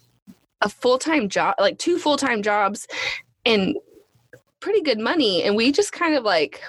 [0.61, 2.87] a full-time job like two full-time jobs
[3.45, 3.77] and
[4.59, 6.61] pretty good money and we just kind of like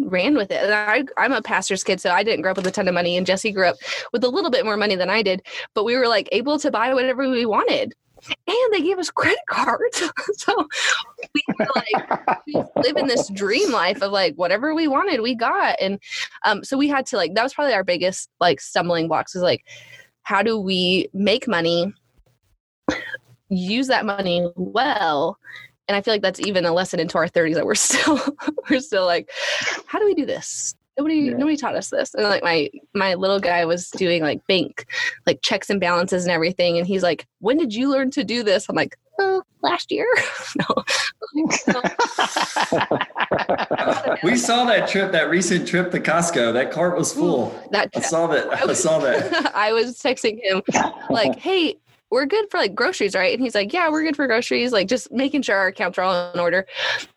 [0.00, 2.66] ran with it and I, i'm a pastor's kid so i didn't grow up with
[2.66, 3.76] a ton of money and jesse grew up
[4.12, 5.42] with a little bit more money than i did
[5.74, 7.94] but we were like able to buy whatever we wanted
[8.28, 10.02] and they gave us credit cards.
[10.36, 10.68] so
[11.34, 15.76] we were like in this dream life of like whatever we wanted, we got.
[15.80, 15.98] And
[16.44, 19.42] um, so we had to like that was probably our biggest like stumbling blocks is
[19.42, 19.64] like
[20.22, 21.92] how do we make money,
[23.48, 25.38] use that money well.
[25.90, 28.20] And I feel like that's even a lesson into our 30s that we're still
[28.70, 29.28] we're still like,
[29.86, 30.72] how do we do this?
[30.96, 31.32] Nobody Yeah.
[31.32, 32.14] nobody taught us this.
[32.14, 34.86] And like my my little guy was doing like bank
[35.26, 36.78] like checks and balances and everything.
[36.78, 38.68] And he's like, when did you learn to do this?
[38.68, 40.06] I'm like, oh, last year.
[40.56, 40.84] no.
[44.22, 46.52] We saw that trip, that recent trip to Costco.
[46.52, 47.52] That cart was full.
[47.72, 48.52] that I saw that.
[48.52, 49.54] I saw that.
[49.56, 50.62] I was texting him
[51.08, 51.76] like, hey,
[52.10, 53.32] we're good for like groceries, right?
[53.32, 54.72] And he's like, yeah, we're good for groceries.
[54.72, 56.66] Like just making sure our accounts are all in order.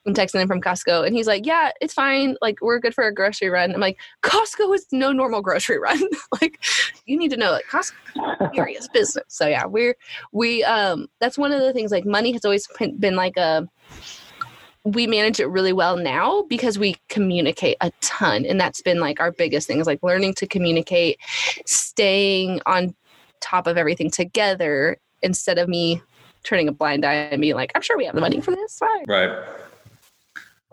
[0.06, 2.36] I'm texting him from Costco and he's like, yeah, it's fine.
[2.42, 3.74] Like we're good for a grocery run.
[3.74, 6.02] I'm like, Costco is no normal grocery run.
[6.42, 6.60] like
[7.06, 7.94] you need to know like Costco
[8.42, 9.26] is serious business.
[9.28, 9.96] So yeah, we're,
[10.32, 13.68] we, um, that's one of the things like money has always been been like a,
[14.86, 19.20] we manage it really well now because we communicate a ton and that's been like
[19.22, 21.18] our biggest thing is like learning to communicate
[21.66, 22.94] staying on
[23.44, 26.02] top of everything together instead of me
[26.44, 28.78] turning a blind eye and being like i'm sure we have the money for this
[28.78, 29.30] fine Right.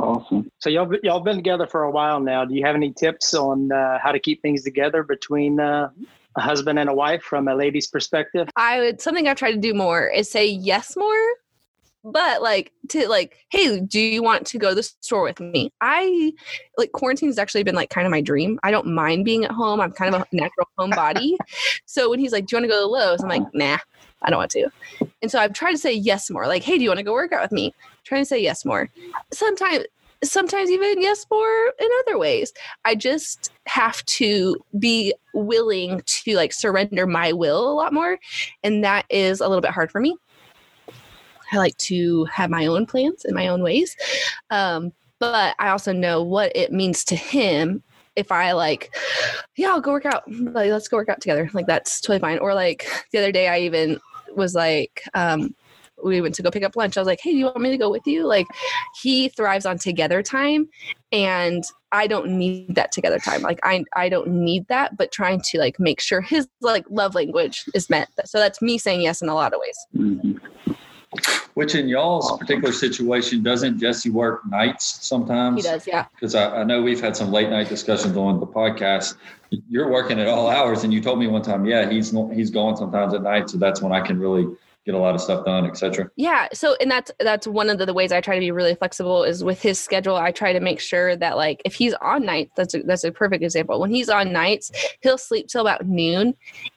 [0.01, 0.51] Awesome.
[0.61, 2.47] So y'all y'all been together for a while now.
[2.47, 5.91] Do you have any tips on uh, how to keep things together between uh,
[6.37, 8.49] a husband and a wife from a lady's perspective?
[8.57, 11.35] I would something I've tried to do more is say yes more.
[12.03, 15.71] But like to like, hey, do you want to go to the store with me?
[15.81, 16.33] I
[16.79, 18.59] like quarantine has actually been like kind of my dream.
[18.63, 19.81] I don't mind being at home.
[19.81, 21.37] I'm kind of a natural homebody.
[21.85, 23.23] so when he's like, Do you want to go to Lowe's?
[23.23, 23.51] I'm like, uh-huh.
[23.55, 23.79] nah,
[24.23, 24.69] I don't want to.
[25.21, 26.47] And so I've tried to say yes more.
[26.47, 27.75] Like, hey, do you want to go work out with me?
[28.05, 28.89] trying to say yes more.
[29.33, 29.85] Sometimes
[30.23, 32.53] sometimes even yes more in other ways.
[32.85, 38.19] I just have to be willing to like surrender my will a lot more.
[38.63, 40.17] And that is a little bit hard for me.
[41.53, 43.97] I like to have my own plans in my own ways.
[44.51, 47.83] Um, but I also know what it means to him
[48.17, 48.95] if I like,
[49.57, 50.23] yeah, I'll go work out.
[50.29, 51.51] Like, let's go work out together.
[51.53, 52.39] Like that's totally fine.
[52.39, 54.01] Or like the other day, I even
[54.35, 55.55] was like, um,
[56.03, 56.97] we went to go pick up lunch.
[56.97, 58.27] I was like, hey, do you want me to go with you?
[58.27, 58.47] Like,
[59.03, 60.69] he thrives on together time,
[61.13, 63.43] and I don't need that together time.
[63.43, 67.15] Like, I I don't need that, but trying to like make sure his like love
[67.15, 68.09] language is met.
[68.25, 69.87] So that's me saying yes in a lot of ways.
[69.97, 70.73] Mm-hmm.
[71.55, 72.37] Which in y'all's oh.
[72.37, 75.57] particular situation, doesn't Jesse work nights sometimes?
[75.57, 76.07] He does, yeah.
[76.15, 79.17] Because I, I know we've had some late night discussions on the podcast.
[79.69, 82.77] You're working at all hours, and you told me one time, yeah, he's he's going
[82.77, 84.47] sometimes at night, so that's when I can really
[84.87, 86.11] get a lot of stuff done, etc.
[86.17, 86.49] Yeah.
[86.53, 89.25] So, and that's that's one of the, the, ways I try to be really flexible
[89.25, 90.17] is with his schedule.
[90.17, 93.13] I try to make sure that like if he's on nights, that's a, that's a
[93.13, 93.81] perfect example.
[93.81, 94.71] When he's on nights,
[95.03, 96.35] he'll sleep till about noon,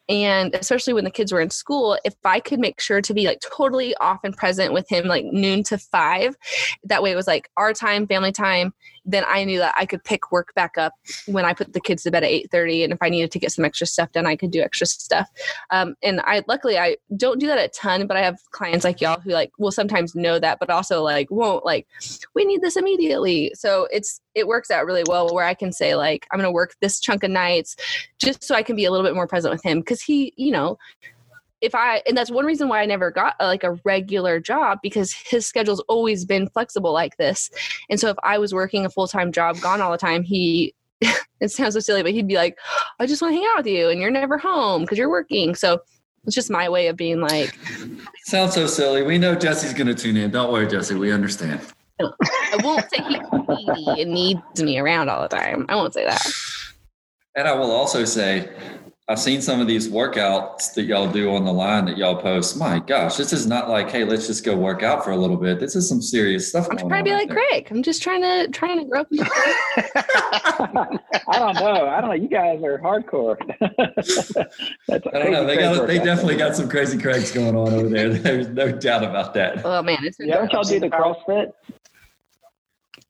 [0.09, 3.25] and especially when the kids were in school, if I could make sure to be
[3.25, 6.35] like totally off and present with him like noon to five,
[6.83, 8.73] that way it was like our time, family time.
[9.05, 10.93] Then I knew that I could pick work back up
[11.25, 13.39] when I put the kids to bed at eight thirty, and if I needed to
[13.39, 15.29] get some extra stuff done, I could do extra stuff.
[15.71, 19.01] Um, and I luckily I don't do that a ton, but I have clients like
[19.01, 21.85] y'all who like will sometimes know that, but also like won't like
[22.33, 23.51] we need this immediately.
[23.55, 26.75] So it's it works out really well where I can say like I'm to work
[26.81, 27.75] this chunk of nights
[28.19, 30.51] just so I can be a little bit more present with him because he, you
[30.51, 30.77] know,
[31.61, 34.79] if I and that's one reason why I never got a, like a regular job
[34.81, 37.49] because his schedule's always been flexible like this.
[37.89, 41.51] And so if I was working a full-time job gone all the time, he it
[41.51, 42.57] sounds so silly, but he'd be like,
[42.99, 45.55] I just want to hang out with you and you're never home because you're working.
[45.55, 45.79] So
[46.25, 47.55] it's just my way of being like
[48.25, 49.03] sounds so silly.
[49.03, 50.31] We know Jesse's gonna tune in.
[50.31, 51.61] Don't worry, Jesse, we understand.
[52.01, 55.65] I won't say he's needy and needs me around all the time.
[55.69, 56.25] I won't say that.
[57.35, 58.49] And I will also say,
[59.09, 62.55] I've seen some of these workouts that y'all do on the line that y'all post.
[62.57, 65.35] My gosh, this is not like, hey, let's just go work out for a little
[65.35, 65.59] bit.
[65.59, 66.69] This is some serious stuff.
[66.71, 67.45] I'm trying to be like there.
[67.49, 67.67] Craig.
[67.69, 69.07] I'm just trying to trying to grow up.
[71.27, 71.89] I don't know.
[71.89, 72.15] I don't know.
[72.15, 73.35] You guys are hardcore.
[74.89, 75.45] I don't know.
[75.45, 78.09] They got they definitely got some crazy Craigs going on over there.
[78.13, 79.65] There's no doubt about that.
[79.65, 80.35] Oh man, it's yeah.
[80.35, 81.51] Don't y'all do the CrossFit?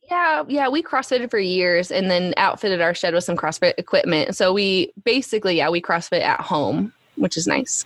[0.10, 4.36] Yeah, yeah, we CrossFitted for years and then outfitted our shed with some CrossFit equipment.
[4.36, 7.86] So we basically, yeah, we CrossFit at home, which is nice.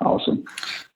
[0.00, 0.44] Awesome.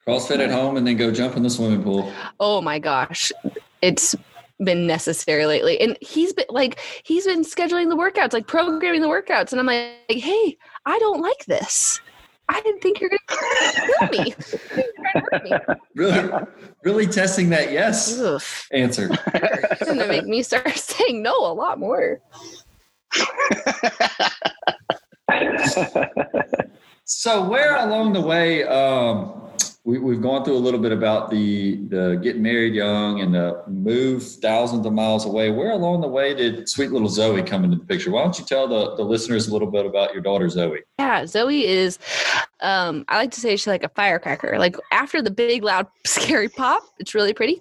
[0.06, 2.12] CrossFit at home and then go jump in the swimming pool.
[2.40, 3.32] Oh my gosh.
[3.80, 4.14] It's
[4.62, 5.80] been necessary lately.
[5.80, 9.52] And he's been like, he's been scheduling the workouts, like programming the workouts.
[9.52, 12.00] And I'm like, hey, I don't like this.
[12.48, 14.34] I didn't think you're going to kill me.
[15.94, 16.30] really,
[16.82, 18.68] really testing that yes Oof.
[18.72, 19.08] answer.
[19.32, 22.20] It's going to make me start saying no a lot more.
[27.04, 29.43] so, where along the way, um,
[29.86, 33.62] we, we've gone through a little bit about the the getting married young and the
[33.68, 35.50] move thousands of miles away.
[35.50, 38.10] Where along the way did sweet little Zoe come into the picture?
[38.10, 40.80] Why don't you tell the, the listeners a little bit about your daughter Zoe?
[40.98, 41.98] Yeah, Zoe is
[42.60, 44.58] um, I like to say she's like a firecracker.
[44.58, 47.60] Like after the big loud scary pop, it's really pretty.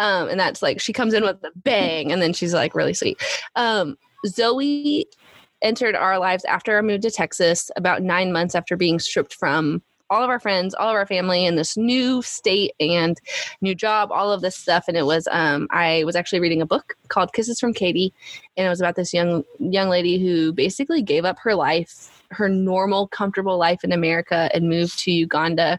[0.00, 2.94] Um, and that's like she comes in with a bang and then she's like really
[2.94, 3.22] sweet.
[3.54, 5.06] Um, Zoe
[5.62, 9.82] entered our lives after our move to Texas about nine months after being stripped from
[10.10, 13.18] all of our friends, all of our family in this new state and
[13.60, 14.84] new job, all of this stuff.
[14.88, 18.12] And it was, um, I was actually reading a book called Kisses from Katie,
[18.56, 22.48] and it was about this young young lady who basically gave up her life, her
[22.48, 25.78] normal, comfortable life in America, and moved to Uganda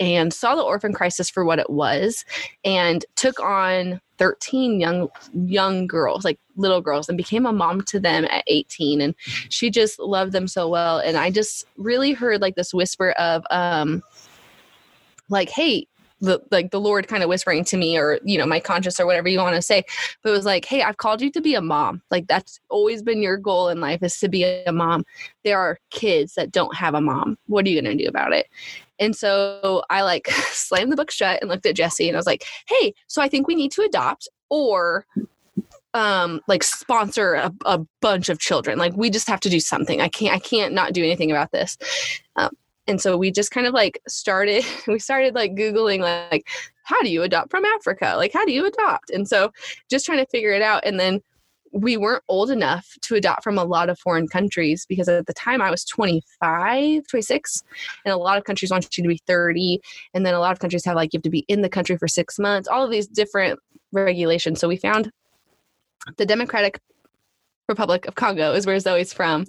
[0.00, 2.24] and saw the orphan crisis for what it was
[2.64, 8.00] and took on 13 young young girls like little girls and became a mom to
[8.00, 9.14] them at 18 and
[9.48, 10.98] she just loved them so well.
[10.98, 14.02] And i just really heard like this whisper of um
[15.28, 15.86] like hey
[16.20, 19.06] the like the lord kind of whispering to me or you know my conscience or
[19.06, 19.84] whatever you want to say
[20.22, 22.02] but it was like hey i've called you to be a mom.
[22.10, 25.04] Like that's always been your goal in life is to be a mom.
[25.44, 27.38] There are kids that don't have a mom.
[27.46, 28.48] What are you going to do about it?
[28.98, 32.26] And so I like slammed the book shut and looked at Jesse and I was
[32.26, 35.06] like, hey, so I think we need to adopt or
[35.94, 38.78] um like sponsor a, a bunch of children.
[38.78, 40.00] Like we just have to do something.
[40.00, 41.78] I can't i can't not do anything about this.
[42.36, 42.50] Um,
[42.88, 46.48] and so we just kind of like started we started like googling like
[46.84, 49.52] how do you adopt from africa like how do you adopt and so
[49.88, 51.20] just trying to figure it out and then
[51.72, 55.34] we weren't old enough to adopt from a lot of foreign countries because at the
[55.34, 57.62] time I was 25, 26,
[58.04, 59.80] and a lot of countries want you to be 30.
[60.14, 61.98] And then a lot of countries have like you have to be in the country
[61.98, 63.60] for six months, all of these different
[63.92, 64.60] regulations.
[64.60, 65.10] So we found
[66.16, 66.80] the Democratic
[67.68, 69.44] Republic of Congo is where Zoe's from.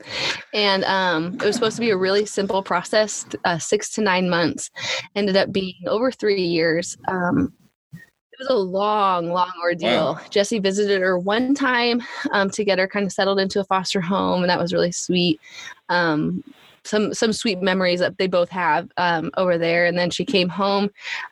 [0.53, 4.29] And um, it was supposed to be a really simple process, uh, six to nine
[4.29, 4.69] months,
[5.15, 6.97] ended up being over three years.
[7.07, 7.53] Um,
[7.93, 10.13] it was a long, long ordeal.
[10.13, 10.21] Wow.
[10.29, 12.01] Jesse visited her one time
[12.31, 14.91] um, to get her kind of settled into a foster home, and that was really
[14.91, 15.39] sweet.
[15.87, 16.43] Um,
[16.85, 19.85] some some sweet memories that they both have um, over there.
[19.85, 20.89] And then she came home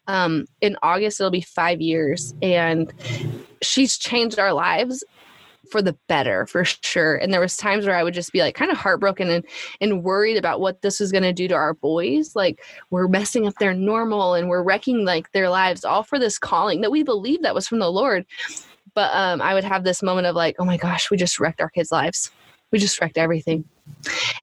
[0.08, 1.20] um, in August.
[1.20, 2.94] It'll be five years, and
[3.62, 5.04] she's changed our lives
[5.72, 7.16] for the better for sure.
[7.16, 9.46] And there was times where i would just be like kind of heartbroken and
[9.82, 12.36] and worried about what this was going to do to our boys.
[12.36, 16.40] Like we're messing up their normal and we're wrecking like their lives all for this
[16.40, 18.26] calling that we believe that was from the lord.
[18.94, 21.62] But um i would have this moment of like oh my gosh we just wrecked
[21.62, 22.32] our kids lives.
[22.72, 23.66] We just wrecked everything.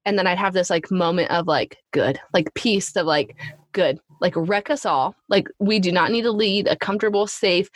[0.05, 3.37] And then i'd have this like moment of like good like peace of like
[3.73, 5.15] good like wreck us all.
[5.29, 7.69] Like we do not need to lead a comfortable safe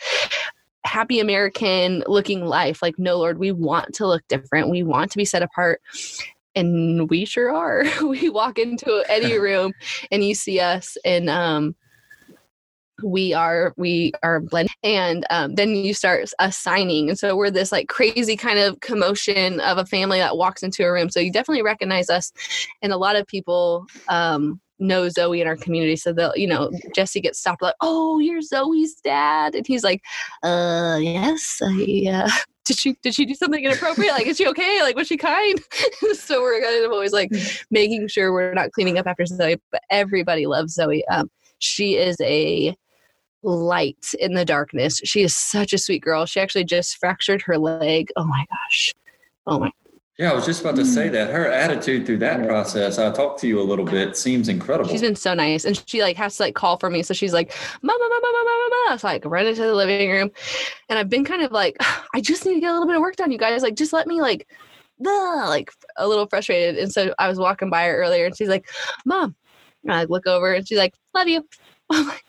[0.85, 2.81] happy American looking life.
[2.81, 4.69] Like, no, Lord, we want to look different.
[4.69, 5.81] We want to be set apart.
[6.55, 7.83] And we sure are.
[8.05, 9.73] we walk into any room
[10.11, 11.75] and you see us and um
[13.03, 17.71] we are we are blended and um, then you start assigning and so we're this
[17.71, 21.31] like crazy kind of commotion of a family that walks into a room so you
[21.31, 22.33] definitely recognize us
[22.81, 25.95] and a lot of people um, know Zoe in our community.
[25.95, 30.01] So they'll, you know, Jesse gets stopped like, "Oh, you're Zoe's dad," and he's like,
[30.43, 32.29] "Uh, yes, I." Uh,
[32.65, 34.13] did she did she do something inappropriate?
[34.13, 34.81] Like, is she okay?
[34.81, 35.61] Like, was she kind?
[36.13, 37.31] so we're kind of always like
[37.71, 39.59] making sure we're not cleaning up after Zoe.
[39.71, 41.05] But everybody loves Zoe.
[41.07, 42.75] Um, she is a
[43.43, 45.01] light in the darkness.
[45.03, 46.25] She is such a sweet girl.
[46.25, 48.09] She actually just fractured her leg.
[48.15, 48.93] Oh my gosh.
[49.47, 49.71] Oh my
[50.19, 51.13] Yeah, I was just about to say mm.
[51.13, 51.29] that.
[51.29, 54.89] Her attitude through that process, I talked to you a little bit, seems incredible.
[54.89, 57.03] She's been so nice, and she like has to like call for me.
[57.03, 60.11] So she's like, "Mama, mama, mama, mama, mama." So I like run into the living
[60.11, 60.29] room,
[60.89, 61.77] and I've been kind of like,
[62.13, 63.63] I just need to get a little bit of work done, you guys.
[63.63, 64.45] Like, just let me like,
[64.99, 66.77] blah, like a little frustrated.
[66.77, 68.67] And so I was walking by her earlier, and she's like,
[69.05, 69.37] "Mom,"
[69.85, 71.47] and I look over, and she's like, "Love you."
[71.89, 72.25] I'm like,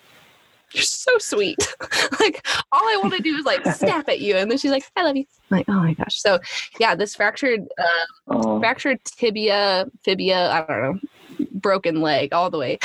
[0.74, 1.58] "You're so sweet."
[2.20, 4.84] like all I want to do is like snap at you, and then she's like,
[4.96, 6.20] "I love you." I'm like, oh my gosh.
[6.20, 6.38] So
[6.78, 7.68] yeah, this fractured.
[7.78, 12.78] Uh, Oh, fractured tibia, fibia, I don't know, broken leg all the way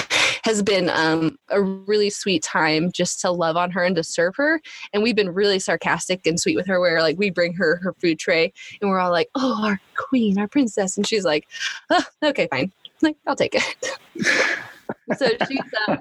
[0.43, 4.35] has been um, a really sweet time just to love on her and to serve
[4.35, 4.61] her.
[4.93, 7.93] And we've been really sarcastic and sweet with her, where like we bring her her
[7.93, 10.97] food tray and we're all like, oh, our queen, our princess.
[10.97, 11.47] And she's like,
[11.89, 12.71] oh, okay, fine.
[12.85, 13.99] I'm like, I'll take it.
[15.17, 15.99] so she's um,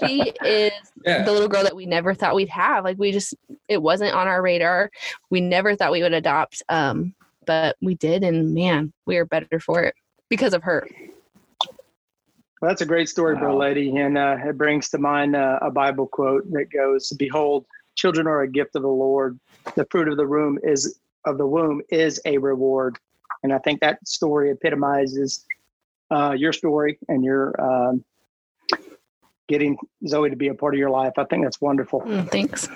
[0.00, 0.72] she is
[1.04, 1.24] yeah.
[1.24, 2.84] the little girl that we never thought we'd have.
[2.84, 3.34] Like we just
[3.68, 4.90] it wasn't on our radar.
[5.30, 6.62] We never thought we would adopt.
[6.68, 7.14] Um,
[7.46, 9.94] but we did and man, we are better for it
[10.28, 10.86] because of her.
[12.60, 15.70] Well, that's a great story, bro, lady, and uh, it brings to mind uh, a
[15.70, 19.38] Bible quote that goes, "Behold, children are a gift of the Lord.
[19.76, 22.98] The fruit of the womb is of the womb is a reward."
[23.44, 25.46] And I think that story epitomizes
[26.10, 28.04] uh, your story and your um,
[29.48, 31.12] getting Zoe to be a part of your life.
[31.16, 32.02] I think that's wonderful.
[32.02, 32.68] Mm, thanks.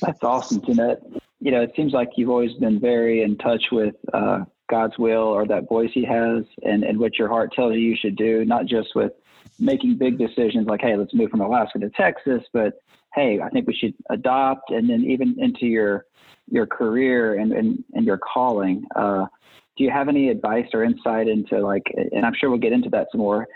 [0.00, 1.02] That's awesome, Jeanette.
[1.40, 5.22] You know, it seems like you've always been very in touch with uh, God's will
[5.22, 8.44] or that voice He has, and, and what your heart tells you you should do,
[8.44, 9.12] not just with
[9.58, 12.74] making big decisions like, hey, let's move from Alaska to Texas, but
[13.14, 16.06] hey, I think we should adopt, and then even into your
[16.48, 18.84] your career and and, and your calling.
[18.94, 19.26] Uh,
[19.76, 22.90] do you have any advice or insight into like, and I'm sure we'll get into
[22.90, 23.46] that some more,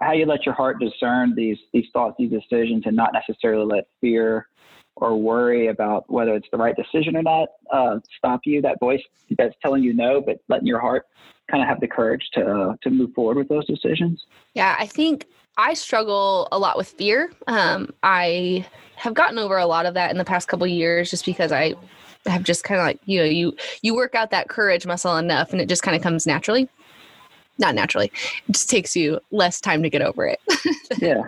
[0.00, 3.84] how you let your heart discern these these thoughts, these decisions, and not necessarily let
[4.00, 4.48] fear
[4.96, 9.02] or worry about whether it's the right decision or not uh, stop you that voice
[9.36, 11.06] that's telling you no but letting your heart
[11.50, 14.86] kind of have the courage to uh, to move forward with those decisions Yeah, I
[14.86, 17.32] think I struggle a lot with fear.
[17.46, 21.24] Um, I have gotten over a lot of that in the past couple years just
[21.24, 21.74] because I
[22.26, 25.52] have just kind of like, you know, you you work out that courage muscle enough
[25.52, 26.68] and it just kind of comes naturally.
[27.58, 28.10] Not naturally.
[28.48, 30.40] It just takes you less time to get over it.
[30.98, 31.24] yeah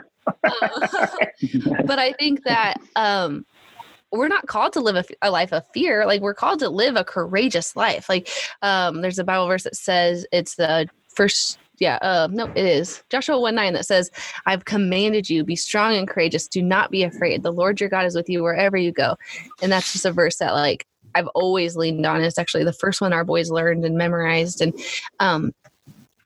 [1.84, 3.44] but I think that um,
[4.12, 6.06] we're not called to live a, a life of fear.
[6.06, 8.08] Like we're called to live a courageous life.
[8.08, 8.28] Like
[8.62, 11.58] um, there's a Bible verse that says it's the first.
[11.78, 14.10] Yeah, uh, no, it is Joshua 1 9 that says,
[14.46, 16.48] I've commanded you, be strong and courageous.
[16.48, 17.42] Do not be afraid.
[17.42, 19.16] The Lord your God is with you wherever you go.
[19.62, 22.22] And that's just a verse that, like, I've always leaned on.
[22.22, 24.60] It's actually the first one our boys learned and memorized.
[24.60, 24.74] And
[25.20, 25.54] um,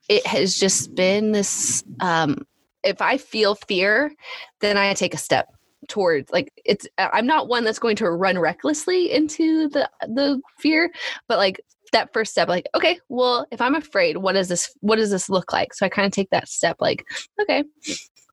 [0.08, 2.46] it has just been this um,
[2.82, 4.12] if I feel fear,
[4.60, 5.48] then I take a step
[5.88, 10.92] towards like it's i'm not one that's going to run recklessly into the the fear
[11.26, 11.58] but like
[11.92, 15.28] that first step like okay well if i'm afraid what does this what does this
[15.28, 15.74] look like?
[15.74, 17.04] So i kind of take that step like
[17.40, 17.64] okay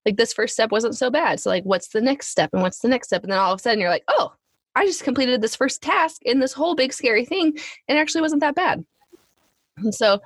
[0.05, 1.39] like this first step wasn't so bad.
[1.39, 3.23] So like what's the next step and what's the next step?
[3.23, 4.33] And then all of a sudden you're like oh
[4.75, 7.57] i just completed this first task in this whole big scary thing.
[7.87, 8.85] And it actually wasn't that bad.
[9.77, 10.19] And so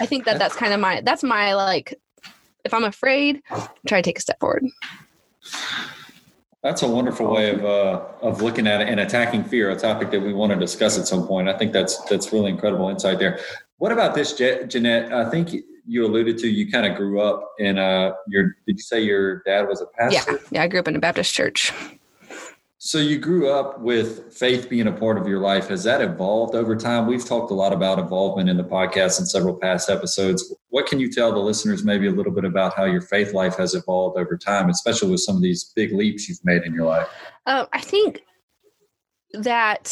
[0.00, 1.94] i think that that's kind of my that's my like
[2.64, 3.40] if i'm afraid
[3.86, 4.66] try to take a step forward
[6.62, 10.10] That's a wonderful way of uh, of looking at it and attacking fear, a topic
[10.10, 11.48] that we want to discuss at some point.
[11.48, 13.40] I think that's that's really incredible insight there.
[13.78, 15.10] What about this, Jeanette?
[15.10, 15.54] I think
[15.86, 18.56] you alluded to you kind of grew up in a your.
[18.66, 20.32] Did you say your dad was a pastor?
[20.32, 20.62] Yeah, yeah.
[20.62, 21.72] I grew up in a Baptist church.
[22.82, 25.68] So you grew up with faith being a part of your life.
[25.68, 27.06] Has that evolved over time?
[27.06, 30.54] We've talked a lot about involvement in the podcast in several past episodes.
[30.70, 33.54] What can you tell the listeners maybe a little bit about how your faith life
[33.58, 36.86] has evolved over time, especially with some of these big leaps you've made in your
[36.86, 37.06] life?
[37.44, 38.22] Um, I think
[39.34, 39.88] that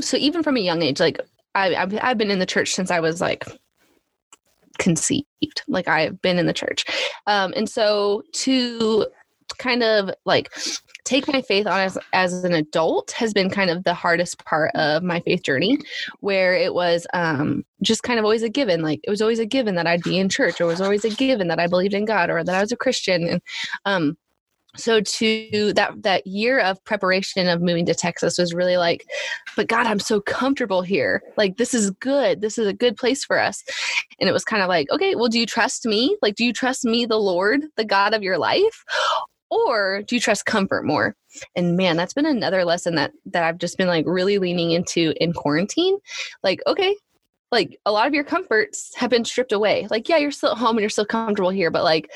[0.00, 1.20] so even from a young age, like
[1.54, 3.44] I, I've, I've been in the church since I was like
[4.80, 5.24] conceived.
[5.68, 6.84] Like I've been in the church,
[7.28, 9.06] um, and so to
[9.58, 10.52] kind of like
[11.04, 14.70] take my faith on as, as an adult has been kind of the hardest part
[14.74, 15.78] of my faith journey
[16.20, 19.46] where it was um, just kind of always a given like it was always a
[19.46, 21.94] given that i'd be in church or it was always a given that i believed
[21.94, 23.42] in god or that i was a christian and
[23.84, 24.16] um,
[24.76, 29.06] so to that that year of preparation of moving to texas was really like
[29.56, 31.22] but god i'm so comfortable here.
[31.36, 32.40] Like this is good.
[32.40, 33.64] This is a good place for us.
[34.20, 36.16] And it was kind of like okay well do you trust me?
[36.22, 38.84] Like do you trust me the lord the god of your life
[39.50, 41.14] or do you trust comfort more?
[41.56, 45.14] And man that's been another lesson that that i've just been like really leaning into
[45.20, 45.98] in quarantine.
[46.42, 46.96] Like okay
[47.50, 49.86] like a lot of your comforts have been stripped away.
[49.90, 52.10] Like yeah you're still at home and you're still comfortable here but like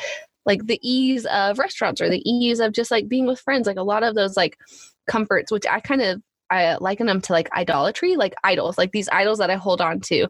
[0.44, 3.76] like the ease of restaurants or the ease of just like being with friends like
[3.76, 4.58] a lot of those like
[5.06, 6.20] comforts which i kind of
[6.50, 10.00] i liken them to like idolatry like idols like these idols that i hold on
[10.00, 10.26] to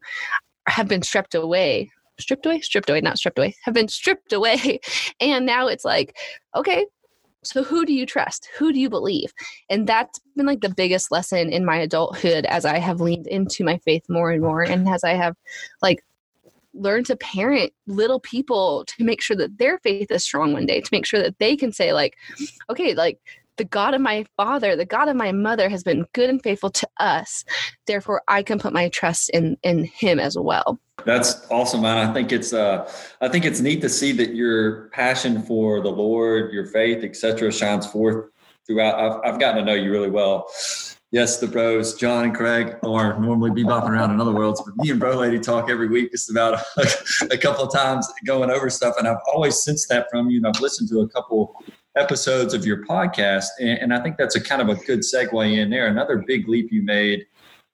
[0.68, 4.80] have been stripped away stripped away, stripped away, not stripped away, have been stripped away.
[5.20, 6.16] And now it's like,
[6.56, 6.86] okay,
[7.44, 8.48] so who do you trust?
[8.58, 9.32] Who do you believe?
[9.68, 13.64] And that's been like the biggest lesson in my adulthood as I have leaned into
[13.64, 14.62] my faith more and more.
[14.62, 15.36] And as I have
[15.80, 16.04] like
[16.74, 20.80] learned to parent little people to make sure that their faith is strong one day,
[20.80, 22.16] to make sure that they can say, like,
[22.70, 23.18] okay, like
[23.56, 26.70] the God of my father, the God of my mother has been good and faithful
[26.70, 27.44] to us.
[27.86, 30.78] Therefore, I can put my trust in in him as well.
[31.04, 32.08] That's awesome, man.
[32.08, 32.90] I think it's uh,
[33.20, 37.52] I think it's neat to see that your passion for the Lord, your faith, etc.,
[37.52, 38.30] shines forth
[38.66, 38.98] throughout.
[38.98, 40.48] I've, I've gotten to know you really well.
[41.10, 44.74] Yes, the bros, John and Craig, are normally be bopping around in other worlds, but
[44.78, 46.88] me and Bro Lady talk every week just about a,
[47.32, 48.94] a couple of times going over stuff.
[48.98, 50.38] And I've always sensed that from you.
[50.38, 51.62] And I've listened to a couple
[51.96, 53.46] episodes of your podcast.
[53.60, 55.88] And, and, I think that's a kind of a good segue in there.
[55.88, 57.26] Another big leap you made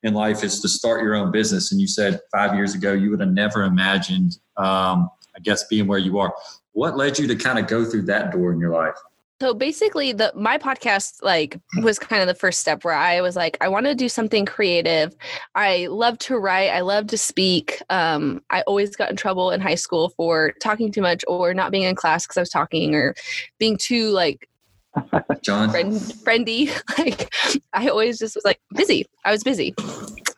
[0.02, 1.72] in life is to start your own business.
[1.72, 5.86] And you said five years ago you would have never imagined, um, I guess, being
[5.86, 6.34] where you are.
[6.72, 8.96] What led you to kind of go through that door in your life?
[9.40, 13.36] So basically the my podcast like was kind of the first step where I was
[13.36, 15.14] like I want to do something creative.
[15.54, 17.80] I love to write, I love to speak.
[17.88, 21.70] Um, I always got in trouble in high school for talking too much or not
[21.70, 23.14] being in class cuz I was talking or
[23.58, 24.48] being too like
[25.42, 26.72] John friend, friendy.
[26.98, 27.32] Like
[27.72, 29.06] I always just was like busy.
[29.24, 29.72] I was busy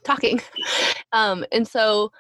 [0.05, 0.43] talking.
[1.13, 2.13] Um, and so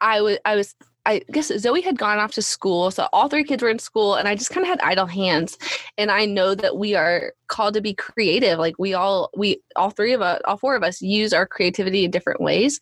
[0.00, 0.74] I was I was
[1.08, 2.90] I guess Zoe had gone off to school.
[2.90, 5.56] So all three kids were in school and I just kind of had idle hands.
[5.96, 8.58] And I know that we are called to be creative.
[8.58, 12.04] Like we all, we, all three of us, all four of us use our creativity
[12.04, 12.78] in different ways.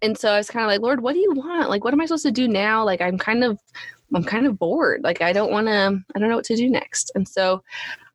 [0.00, 1.68] And so I was kind of like, Lord, what do you want?
[1.68, 2.84] Like, what am I supposed to do now?
[2.84, 3.58] Like, I'm kind of,
[4.14, 5.02] I'm kind of bored.
[5.02, 7.10] Like, I don't want to, I don't know what to do next.
[7.16, 7.64] And so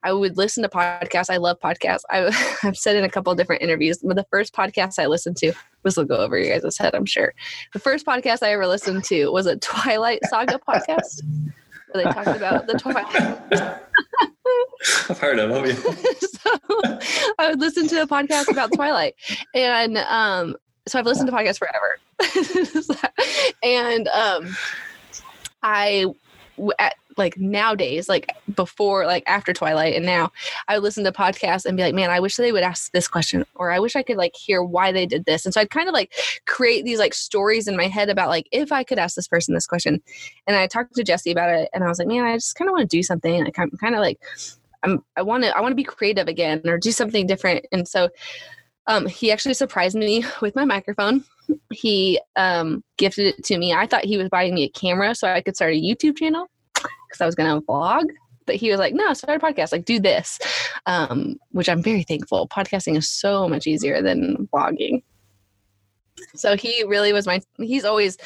[0.04, 1.30] I would listen to podcasts.
[1.30, 2.02] I love podcasts.
[2.10, 2.32] I,
[2.62, 5.54] have said in a couple of different interviews, but the first podcast I listened to,
[5.84, 7.34] this will go over your guys' head, I'm sure.
[7.74, 11.22] The first podcast I ever listened to was a Twilight Saga podcast
[11.92, 13.06] where they talked about the Twilight.
[15.10, 15.76] I've heard of them.
[16.20, 17.00] so
[17.38, 19.16] I would listen to a podcast about Twilight.
[19.54, 20.56] And um,
[20.88, 22.00] so I've listened to podcasts forever.
[23.64, 24.56] and um,
[25.64, 26.06] I
[26.80, 30.32] at like nowadays, like before, like after Twilight, and now
[30.68, 33.08] I would listen to podcasts and be like, man, I wish they would ask this
[33.08, 35.46] question, or I wish I could like hear why they did this.
[35.46, 36.14] And so I'd kind of like
[36.46, 39.54] create these like stories in my head about like if I could ask this person
[39.54, 40.02] this question.
[40.48, 42.70] And I talked to Jesse about it, and I was like, man, I just kind
[42.70, 43.44] of want to do something.
[43.44, 44.20] Like I'm kind of like
[44.84, 47.66] I'm I want to I want to be creative again or do something different.
[47.72, 48.10] And so
[48.88, 51.24] um, he actually surprised me with my microphone.
[51.72, 53.74] He um, gifted it to me.
[53.74, 56.48] I thought he was buying me a camera so I could start a YouTube channel
[57.12, 58.06] because I was going to vlog.
[58.48, 59.72] But he was like, no, start a podcast.
[59.72, 60.40] Like, do this,
[60.88, 62.48] um, which I'm very thankful.
[62.48, 65.04] Podcasting is so much easier than vlogging.
[66.36, 68.18] So he really was my, he's always,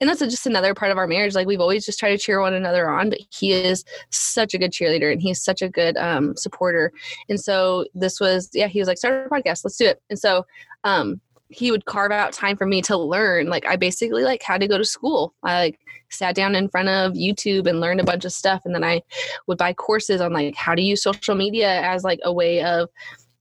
[0.00, 1.34] and that's just another part of our marriage.
[1.34, 4.58] Like we've always just tried to cheer one another on, but he is such a
[4.58, 6.92] good cheerleader and he's such a good um, supporter.
[7.28, 10.02] And so this was, yeah, he was like, start a podcast, let's do it.
[10.10, 10.46] And so
[10.84, 13.48] um, he would carve out time for me to learn.
[13.48, 15.34] Like I basically like had to go to school.
[15.42, 15.80] I like
[16.10, 18.62] sat down in front of YouTube and learned a bunch of stuff.
[18.64, 19.02] And then I
[19.46, 22.88] would buy courses on like how to use social media as like a way of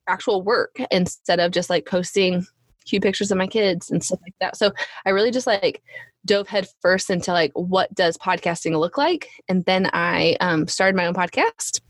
[0.07, 2.45] actual work instead of just like posting
[2.85, 4.57] cute pictures of my kids and stuff like that.
[4.57, 4.71] So
[5.05, 5.81] I really just like
[6.25, 10.95] dove head first into like what does podcasting look like, and then I um, started
[10.95, 11.81] my own podcast.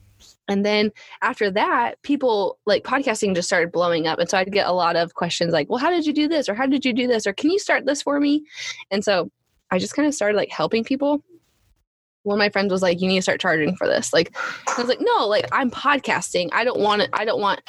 [0.49, 4.17] And then after that, people like podcasting just started blowing up.
[4.17, 6.49] And so I'd get a lot of questions like, well, how did you do this?
[6.49, 7.27] Or how did you do this?
[7.27, 8.43] Or can you start this for me?
[8.89, 9.29] And so
[9.71, 11.23] I just kind of started like helping people.
[12.23, 14.11] One of my friends was like, you need to start charging for this.
[14.11, 14.35] Like,
[14.67, 16.49] I was like, no, like I'm podcasting.
[16.51, 17.09] I don't want it.
[17.13, 17.61] I don't want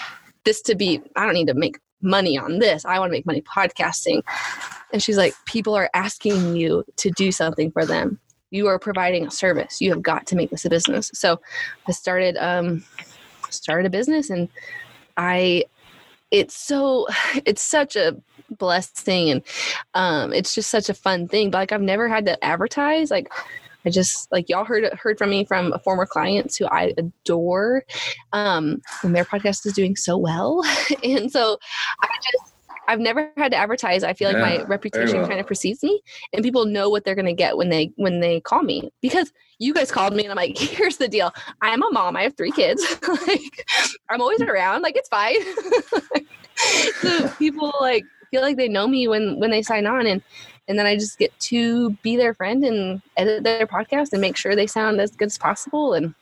[0.44, 2.84] this to be, I don't need to make money on this.
[2.84, 4.22] I want to make money podcasting.
[4.92, 8.18] And she's like, people are asking you to do something for them.
[8.51, 9.80] You are providing a service.
[9.80, 11.11] You have got to make this a business.
[11.14, 11.40] So
[11.86, 12.84] I started um
[13.51, 14.48] started a business and
[15.16, 15.64] I
[16.30, 17.07] it's so
[17.44, 18.16] it's such a
[18.51, 19.42] blessed thing and
[19.94, 21.51] um it's just such a fun thing.
[21.51, 23.11] But like I've never had to advertise.
[23.11, 23.28] Like
[23.84, 27.84] I just like y'all heard heard from me from a former clients who I adore,
[28.32, 30.62] um, and their podcast is doing so well,
[31.03, 31.59] and so
[32.03, 32.55] I just
[32.88, 34.03] I've never had to advertise.
[34.03, 35.28] I feel like Yeah, my reputation well.
[35.28, 36.01] kind of precedes me,
[36.32, 39.32] and people know what they're going to get when they when they call me because
[39.59, 41.32] you guys called me and I'm like, here's the deal.
[41.62, 42.16] I'm a mom.
[42.16, 42.84] I have three kids.
[43.26, 43.66] like
[44.11, 44.82] I'm always around.
[44.82, 45.36] Like it's fine.
[47.00, 50.22] so people like feel like they know me when when they sign on and
[50.68, 54.36] and then I just get to be their friend and edit their podcast and make
[54.36, 56.14] sure they sound as good as possible and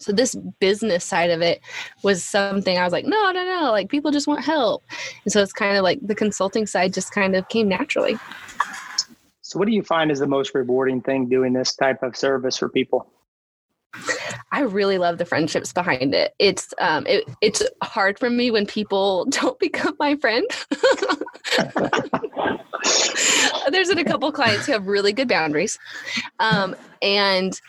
[0.00, 1.60] so this business side of it
[2.02, 4.82] was something I was like, no, no, no, like people just want help.
[5.24, 8.18] And so it's kind of like the consulting side just kind of came naturally.
[9.42, 12.56] So, what do you find is the most rewarding thing doing this type of service
[12.56, 13.10] for people?
[14.52, 16.34] I really love the friendships behind it.
[16.38, 20.46] It's um it, it's hard for me when people don't become my friend.
[23.70, 25.78] There's been a couple clients who have really good boundaries.
[26.38, 27.60] Um and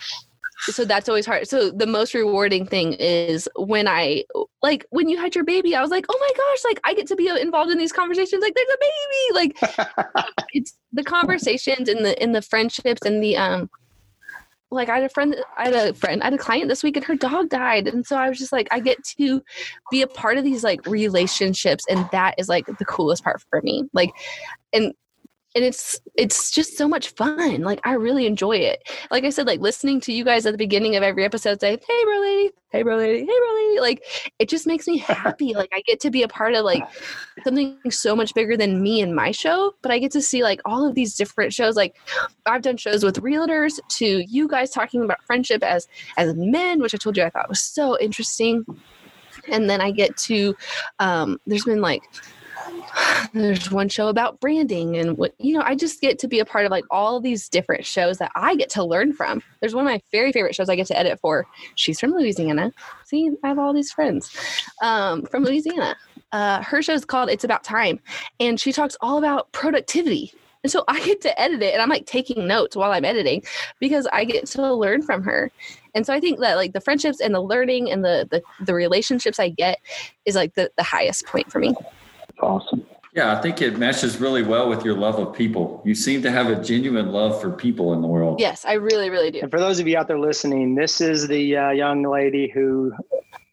[0.69, 1.47] so that's always hard.
[1.47, 4.25] So the most rewarding thing is when I
[4.61, 7.07] like when you had your baby, I was like, oh my gosh, like I get
[7.07, 8.43] to be involved in these conversations.
[8.43, 9.33] Like there's a baby.
[9.33, 13.69] Like it's the conversations and the in the friendships and the um
[14.71, 16.95] like I had a friend I had a friend, I had a client this week
[16.95, 17.87] and her dog died.
[17.87, 19.43] And so I was just like, I get to
[19.91, 23.61] be a part of these like relationships and that is like the coolest part for
[23.61, 23.83] me.
[23.93, 24.11] Like
[24.73, 24.93] and
[25.53, 27.61] and it's it's just so much fun.
[27.61, 28.87] Like I really enjoy it.
[29.09, 31.71] Like I said, like listening to you guys at the beginning of every episode say,
[31.71, 32.51] "Hey, bro, lady.
[32.69, 33.19] Hey, bro, lady.
[33.19, 35.53] Hey, bro, lady." Like it just makes me happy.
[35.53, 36.83] like I get to be a part of like
[37.43, 39.73] something so much bigger than me and my show.
[39.81, 41.75] But I get to see like all of these different shows.
[41.75, 41.95] Like
[42.45, 45.87] I've done shows with realtors to you guys talking about friendship as
[46.17, 48.65] as men, which I told you I thought was so interesting.
[49.49, 50.55] And then I get to
[50.99, 52.03] um, there's been like
[53.33, 56.45] there's one show about branding and what you know i just get to be a
[56.45, 59.41] part of like all these different shows that i get to learn from.
[59.59, 61.45] There's one of my very favorite shows i get to edit for.
[61.75, 62.71] She's from louisiana.
[63.05, 64.35] See i have all these friends
[64.81, 65.95] um, from louisiana.
[66.31, 67.99] Uh, her show is called it's about time
[68.39, 70.33] and she talks all about productivity.
[70.63, 73.43] And so i get to edit it and i'm like taking notes while i'm editing
[73.79, 75.51] because i get to learn from her.
[75.95, 78.73] And so i think that like the friendships and the learning and the the, the
[78.73, 79.79] relationships i get
[80.25, 81.75] is like the, the highest point for me
[82.39, 82.85] Awesome.
[83.13, 85.81] Yeah, I think it meshes really well with your love of people.
[85.83, 88.39] You seem to have a genuine love for people in the world.
[88.39, 89.39] Yes, I really, really do.
[89.41, 92.93] And for those of you out there listening, this is the uh, young lady who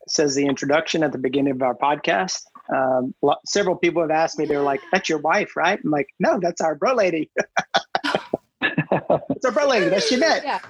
[0.07, 2.43] says the introduction at the beginning of our podcast.
[2.73, 5.81] Um, lo- several people have asked me, they're like, that's your wife, right?
[5.83, 7.31] I'm like, no, that's our bro lady.
[8.63, 9.89] it's our bro lady.
[9.89, 10.45] That's Jeanette.
[10.45, 10.61] Yeah.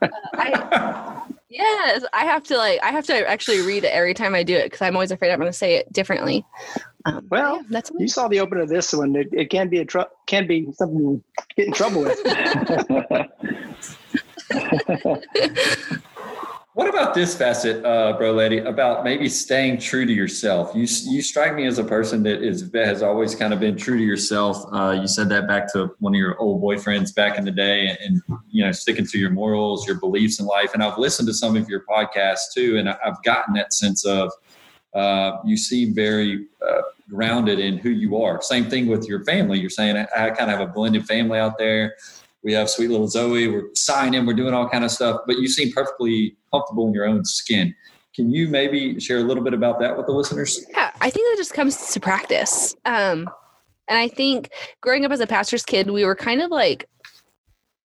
[0.00, 4.34] Uh, I, yes, I have to like I have to actually read it every time
[4.34, 6.44] I do it because I'm always afraid I'm going to say it differently.
[7.08, 9.14] Um, Well, yeah, that's You saw the opener of this one.
[9.16, 12.18] It, it can be a tr- can be something to get in trouble with.
[16.74, 18.58] What about this facet, uh, bro, lady?
[18.58, 20.70] About maybe staying true to yourself.
[20.76, 23.96] You you strike me as a person that is has always kind of been true
[23.98, 24.64] to yourself.
[24.72, 27.88] Uh, you said that back to one of your old boyfriends back in the day,
[27.88, 27.98] and,
[28.28, 30.72] and you know sticking to your morals, your beliefs in life.
[30.72, 34.04] And I've listened to some of your podcasts too, and I- I've gotten that sense
[34.06, 34.30] of
[34.94, 38.40] uh, you seem very uh, grounded in who you are.
[38.42, 39.58] Same thing with your family.
[39.58, 41.94] You're saying I, I kind of have a blended family out there.
[42.42, 43.48] We have sweet little Zoe.
[43.48, 44.24] We're signing.
[44.26, 45.22] We're doing all kind of stuff.
[45.26, 47.74] But you seem perfectly comfortable in your own skin.
[48.14, 50.64] Can you maybe share a little bit about that with the listeners?
[50.70, 52.74] Yeah, I think that just comes to practice.
[52.84, 53.28] Um,
[53.88, 54.50] and I think
[54.80, 56.88] growing up as a pastor's kid, we were kind of like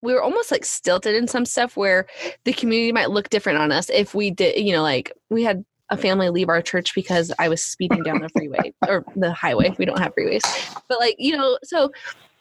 [0.01, 2.07] we were almost like stilted in some stuff where
[2.43, 5.63] the community might look different on us if we did, you know, like we had
[5.93, 9.73] a family leave our church because I was speeding down the freeway or the highway.
[9.77, 10.43] We don't have freeways.
[10.89, 11.91] But like, you know, so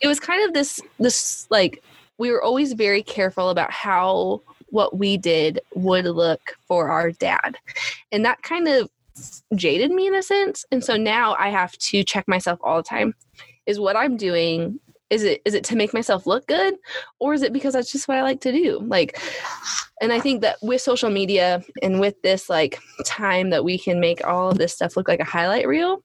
[0.01, 1.83] it was kind of this this like
[2.19, 7.59] we were always very careful about how what we did would look for our dad.
[8.11, 8.89] And that kind of
[9.55, 10.65] jaded me in a sense.
[10.73, 13.15] And so now I have to check myself all the time.
[13.67, 14.81] Is what I'm doing
[15.13, 16.75] is it is it to make myself look good
[17.21, 18.81] or is it because that's just what I like to do?
[18.81, 19.21] Like
[20.01, 24.01] and I think that with social media and with this like time that we can
[24.01, 26.03] make all of this stuff look like a highlight reel,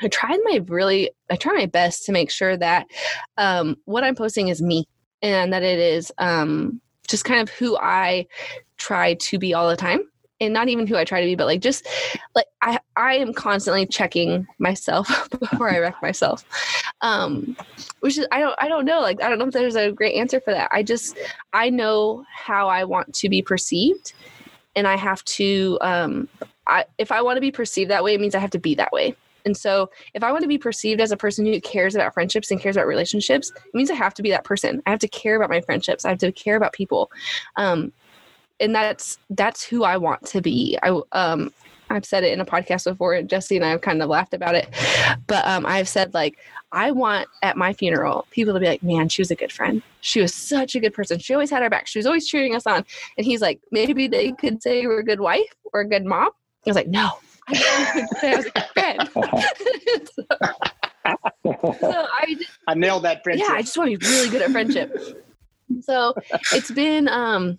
[0.00, 2.86] I tried my really I try my best to make sure that
[3.36, 4.86] um, what I'm posting is me
[5.20, 8.26] and that it is um, just kind of who I
[8.76, 10.08] try to be all the time
[10.44, 11.86] and not even who I try to be, but like just
[12.34, 16.44] like I I am constantly checking myself before I wreck myself.
[17.00, 17.56] Um
[18.00, 20.14] which is I don't I don't know like I don't know if there's a great
[20.14, 20.70] answer for that.
[20.72, 21.16] I just
[21.52, 24.12] I know how I want to be perceived
[24.76, 26.28] and I have to um
[26.66, 28.74] I if I want to be perceived that way it means I have to be
[28.76, 29.16] that way.
[29.44, 32.50] And so if I want to be perceived as a person who cares about friendships
[32.50, 34.82] and cares about relationships, it means I have to be that person.
[34.86, 36.04] I have to care about my friendships.
[36.04, 37.10] I have to care about people.
[37.56, 37.92] Um,
[38.60, 40.78] and that's that's who I want to be.
[40.82, 41.52] I um
[41.90, 43.14] I've said it in a podcast before.
[43.14, 44.68] and Jesse and I have kind of laughed about it,
[45.26, 46.38] but um, I've said like
[46.72, 49.82] I want at my funeral people to be like, "Man, she was a good friend.
[50.00, 51.18] She was such a good person.
[51.18, 51.86] She always had our back.
[51.86, 52.84] She was always cheering us on."
[53.16, 56.04] And he's like, "Maybe they could say you were a good wife or a good
[56.04, 56.28] mom."
[56.66, 57.12] I was like, "No,
[57.48, 59.08] I say I was a good friend."
[60.14, 60.24] so,
[61.80, 63.46] so I, just, I nailed that friendship.
[63.48, 64.96] Yeah, I just want to be really good at friendship.
[65.82, 66.14] so
[66.52, 67.58] it's been um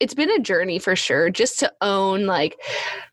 [0.00, 2.60] it's been a journey for sure just to own like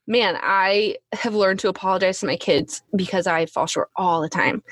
[0.07, 4.29] man i have learned to apologize to my kids because i fall short all the
[4.29, 4.63] time.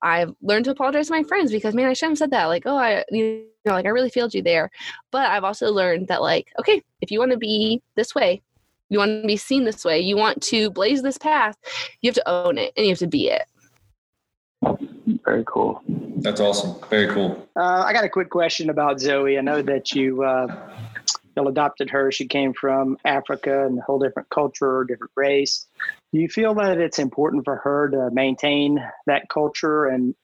[0.00, 2.46] I've learned to apologize to my friends because man i shouldn't have said that.
[2.46, 4.70] Like oh i you know like i really failed you there.
[5.10, 8.42] But i've also learned that like okay if you want to be this way
[8.88, 11.56] you want to be seen this way you want to blaze this path
[12.00, 13.42] you have to own it and you have to be it.
[15.24, 15.82] Very cool.
[16.20, 16.76] That's awesome.
[16.90, 17.48] Very cool.
[17.56, 19.38] Uh, i got a quick question about zoe.
[19.38, 20.46] I know that you uh,
[21.46, 22.10] adopted her.
[22.10, 25.66] She came from Africa and a whole different culture, different race.
[26.12, 30.16] Do you feel that it's important for her to maintain that culture and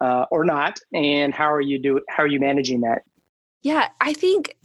[0.00, 0.80] uh, or not?
[0.92, 3.02] And how are you do how are you managing that?
[3.62, 4.56] Yeah, I think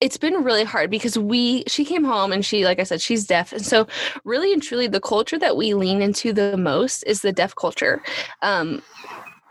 [0.00, 3.26] it's been really hard because we she came home and she like i said she's
[3.26, 3.86] deaf and so
[4.24, 8.02] really and truly the culture that we lean into the most is the deaf culture
[8.42, 8.82] um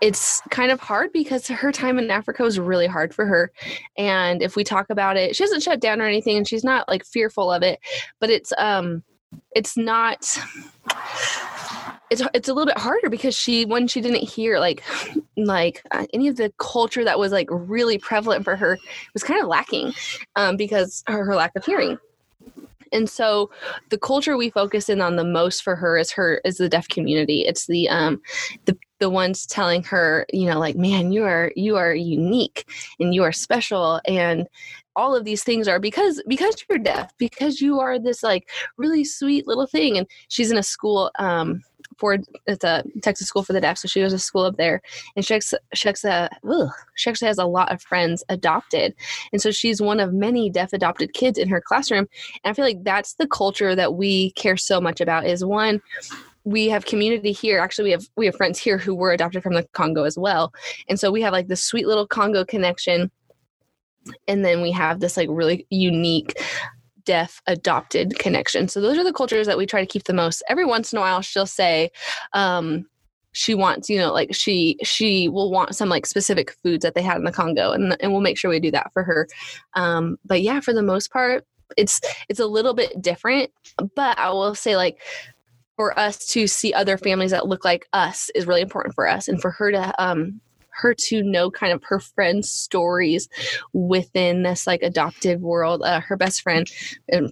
[0.00, 3.50] it's kind of hard because her time in Africa was really hard for her.
[3.96, 6.88] And if we talk about it, she hasn't shut down or anything and she's not
[6.88, 7.80] like fearful of it,
[8.20, 9.02] but it's um
[9.54, 10.38] it's not
[12.10, 14.82] it's it's a little bit harder because she when she didn't hear like
[15.36, 18.78] like uh, any of the culture that was like really prevalent for her
[19.12, 19.92] was kind of lacking
[20.36, 21.98] um, because her, her lack of hearing
[22.92, 23.50] and so
[23.90, 26.88] the culture we focus in on the most for her is her is the deaf
[26.88, 27.42] community.
[27.42, 28.20] It's the um
[28.64, 32.68] the the ones telling her you know like man you are you are unique
[32.98, 34.00] and you are special.
[34.06, 34.46] And
[34.94, 39.04] all of these things are because because you're deaf because you are this like really
[39.04, 39.98] sweet little thing.
[39.98, 41.62] And she's in a school um
[41.96, 44.82] for it's a Texas school for the deaf so she goes to school up there
[45.14, 48.94] and she actually, she actually, uh, ugh, she actually has a lot of friends adopted.
[49.32, 52.06] And so she's one of many deaf adopted kids in her classroom.
[52.44, 55.80] And I feel like that's the culture that we care so much about is one
[56.44, 57.58] we have community here.
[57.58, 60.52] Actually we have we have friends here who were adopted from the congo as well.
[60.88, 63.10] And so we have like this sweet little congo connection.
[64.28, 66.34] And then we have this like really unique
[67.06, 68.68] deaf adopted connection.
[68.68, 70.42] So those are the cultures that we try to keep the most.
[70.48, 71.90] Every once in a while she'll say
[72.34, 72.86] um,
[73.32, 77.02] she wants you know like she she will want some like specific foods that they
[77.02, 79.26] had in the congo and, and we'll make sure we do that for her.
[79.74, 81.46] Um, but yeah for the most part
[81.76, 83.50] it's it's a little bit different.
[83.94, 85.00] But i will say like
[85.76, 89.28] for us to see other families that look like us is really important for us
[89.28, 90.40] and for her to um
[90.76, 93.28] her to know kind of her friends stories
[93.72, 95.82] within this like adoptive world.
[95.82, 96.68] Uh, her best friend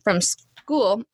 [0.02, 0.20] from
[0.64, 1.04] school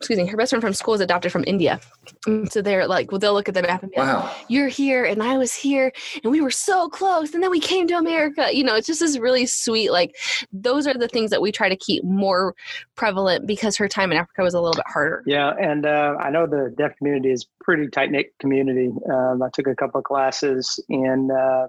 [0.00, 1.80] excuse me, her best friend from school is adopted from India.
[2.26, 4.34] And so they're like, well, they'll look at the map and be like, Wow.
[4.48, 5.92] you're here and I was here
[6.22, 8.48] and we were so close and then we came to America.
[8.52, 10.16] You know, it's just this really sweet, like
[10.52, 12.54] those are the things that we try to keep more
[12.96, 15.22] prevalent because her time in Africa was a little bit harder.
[15.26, 18.90] Yeah, and uh, I know the deaf community is pretty tight knit community.
[19.10, 21.68] Um, I took a couple of classes in uh,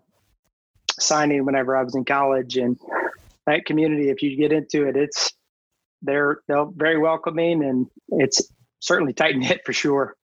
[0.99, 2.77] signing whenever I was in college, and
[3.45, 5.33] that community, if you get into it, it's
[6.01, 8.41] they're they're very welcoming, and it's
[8.79, 10.15] certainly tight knit for sure.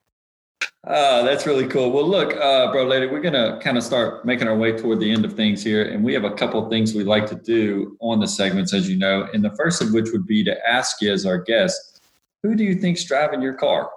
[0.84, 1.92] Uh, that's really cool.
[1.92, 5.10] Well, look, uh, bro, lady, we're gonna kind of start making our way toward the
[5.10, 7.96] end of things here, and we have a couple of things we like to do
[8.00, 9.28] on the segments, as you know.
[9.32, 12.00] And the first of which would be to ask you, as our guest,
[12.42, 13.90] who do you think's driving your car?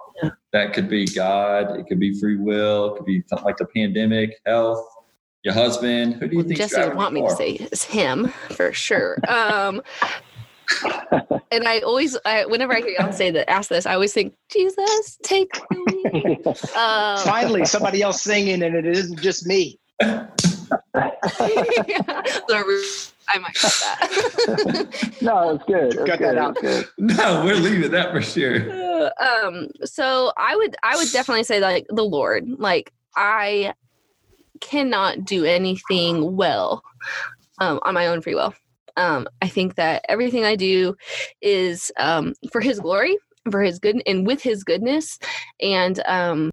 [0.52, 3.66] That could be God, it could be free will, it could be something like the
[3.66, 4.86] pandemic, health,
[5.42, 6.14] your husband.
[6.14, 8.72] Who do you Well, think Jesse would want me your to say it's him for
[8.72, 9.18] sure.
[9.28, 9.82] Um,
[11.50, 14.34] and I always, I, whenever I hear y'all say that, ask this, I always think,
[14.50, 16.38] Jesus, take me.
[16.76, 19.78] Um, Finally, somebody else singing, and it isn't just me.
[20.00, 20.26] the-
[23.28, 25.12] I might cut that.
[25.20, 25.94] no, it's good.
[25.94, 26.52] It's Cut that out.
[26.52, 26.86] It's good.
[26.98, 29.10] No, we're leaving that for sure.
[29.20, 32.48] um, so I would, I would definitely say like the Lord.
[32.58, 33.74] Like I
[34.60, 36.82] cannot do anything well
[37.58, 38.54] um, on my own free will.
[38.96, 40.96] Um, I think that everything I do
[41.40, 43.16] is um, for His glory,
[43.50, 45.18] for His good, and with His goodness.
[45.60, 46.50] And um,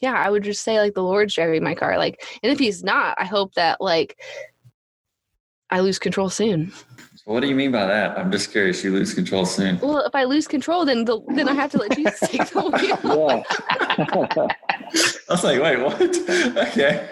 [0.00, 1.98] yeah, I would just say like the Lord's driving my car.
[1.98, 4.16] Like, and if He's not, I hope that like
[5.70, 6.72] I lose control soon.
[7.24, 8.18] What do you mean by that?
[8.18, 8.82] I'm just curious.
[8.82, 9.78] You lose control soon.
[9.78, 12.62] Well, if I lose control, then the, then I have to let Jesus take the
[12.62, 13.44] wheel.
[13.70, 16.00] I was like, wait, what?
[16.68, 17.08] okay.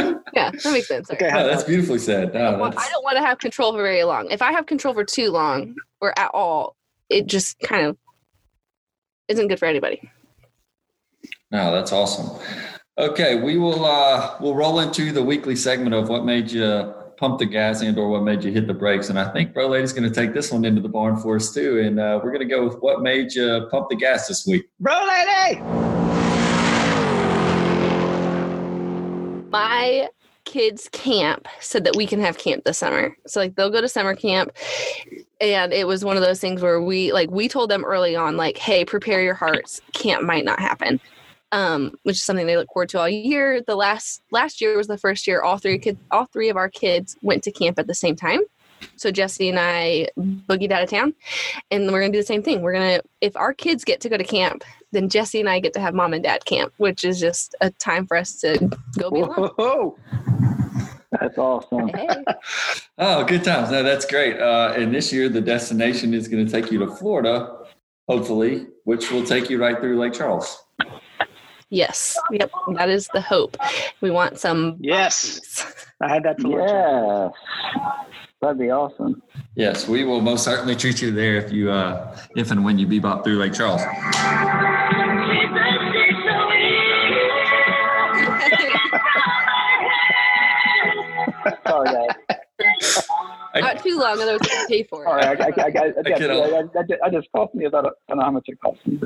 [0.32, 1.10] Yeah, that makes sense.
[1.10, 2.32] Okay, No, that's beautifully said.
[2.34, 4.30] No, Well, that's, I don't want to have control for very long.
[4.30, 6.76] If I have control for too long or at all,
[7.08, 7.96] it just kind of
[9.28, 10.00] isn't good for anybody.
[11.50, 12.40] No, that's awesome.
[12.98, 17.38] Okay, we will uh we'll roll into the weekly segment of what made you pump
[17.38, 19.10] the gas and or what made you hit the brakes.
[19.10, 21.80] And I think Bro Lady's gonna take this one into the barn for us too.
[21.80, 24.64] And uh, we're gonna go with what made you pump the gas this week.
[24.80, 25.99] Bro, lady.
[29.50, 30.08] My
[30.44, 33.16] kids' camp said that we can have camp this summer.
[33.26, 34.52] So like they'll go to summer camp.
[35.40, 38.36] And it was one of those things where we like we told them early on
[38.36, 39.80] like hey prepare your hearts.
[39.92, 41.00] Camp might not happen.
[41.52, 43.60] Um, which is something they look forward to all year.
[43.60, 46.68] The last last year was the first year all three kids all three of our
[46.68, 48.40] kids went to camp at the same time
[48.96, 51.14] so jesse and i boogied out of town
[51.70, 54.16] and we're gonna do the same thing we're gonna if our kids get to go
[54.16, 57.18] to camp then jesse and i get to have mom and dad camp which is
[57.20, 59.96] just a time for us to go be alone Whoa.
[61.20, 61.88] That's awesome.
[61.88, 62.06] hey.
[62.98, 63.70] Oh, good times.
[63.72, 64.38] No, that's great.
[64.38, 67.56] Uh, and this year the destination is gonna take you to Florida,
[68.08, 70.62] hopefully, which will take you right through Lake Charles.
[71.70, 73.56] yes yep that is the hope
[74.00, 75.40] we want some Yes.
[76.00, 76.70] I had that for lunch.
[76.70, 77.90] Yeah.
[78.40, 79.22] That'd be awesome.
[79.54, 82.86] Yes, we will most certainly treat you there if you uh if and when you
[82.86, 83.82] bebop through Lake Charles.
[91.66, 92.08] Sorry, guys.
[93.56, 95.92] not too long otherwise we can pay for it Sorry, I, I, I, I, I,
[96.06, 98.60] I, I, I, I just cost me about, a, I don't know how much it
[98.60, 98.98] cost me.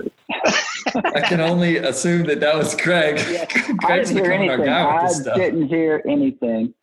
[0.95, 3.19] I can only assume that that was Craig.
[3.19, 3.47] I
[3.87, 4.69] Craig's didn't hear anything.
[4.69, 6.75] I didn't hear anything.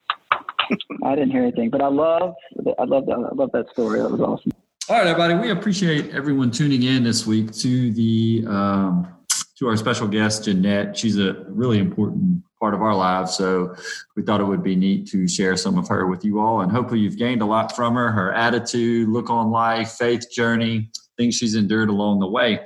[1.03, 2.33] I didn't hear anything, but I love,
[2.79, 3.99] I love that, I love that story.
[3.99, 4.51] That was awesome.
[4.89, 5.35] All right, everybody.
[5.35, 9.07] We appreciate everyone tuning in this week to the um,
[9.57, 10.97] to our special guest Jeanette.
[10.97, 13.75] She's a really important part of our lives, so
[14.15, 16.71] we thought it would be neat to share some of her with you all, and
[16.71, 18.11] hopefully you've gained a lot from her.
[18.11, 20.89] Her attitude, look on life, faith journey,
[21.21, 22.59] things she's endured along the way.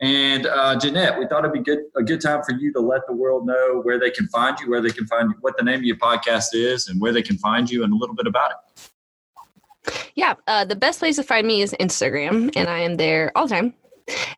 [0.00, 3.06] And uh, Jeanette, we thought it'd be good a good time for you to let
[3.06, 5.64] the world know where they can find you, where they can find you, what the
[5.64, 8.26] name of your podcast is, and where they can find you, and a little bit
[8.26, 8.90] about it.
[10.14, 13.46] Yeah, uh, the best place to find me is Instagram, and I am there all
[13.46, 13.74] the time.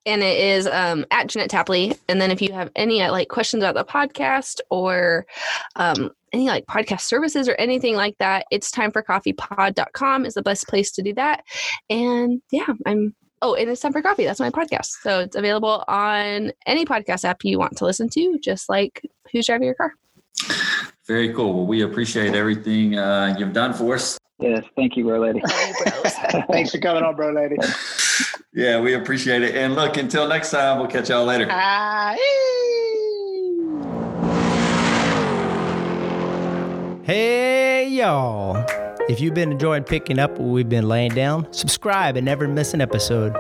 [0.07, 1.97] And it is um, at Jeanette Tapley.
[2.09, 5.27] And then if you have any uh, like questions about the podcast or
[5.77, 10.43] um, any like podcast services or anything like that, it's time for coffeepod.com is the
[10.43, 11.45] best place to do that.
[11.89, 13.15] And yeah, I'm
[13.45, 14.25] oh, and it's time for coffee.
[14.25, 14.87] That's my podcast.
[15.03, 19.47] So it's available on any podcast app you want to listen to, just like who's
[19.47, 19.93] driving your car.
[21.07, 21.53] Very cool.
[21.53, 24.19] Well, we appreciate everything uh, you've done for us.
[24.41, 25.41] Yes, thank you, bro, lady.
[26.51, 27.57] Thanks for coming on, bro, lady.
[28.53, 29.55] Yeah, we appreciate it.
[29.55, 31.47] And look, until next time, we'll catch y'all later.
[31.51, 32.17] Ah,
[37.05, 38.84] Hey, y'all.
[39.07, 42.73] If you've been enjoying picking up what we've been laying down, subscribe and never miss
[42.73, 43.35] an episode.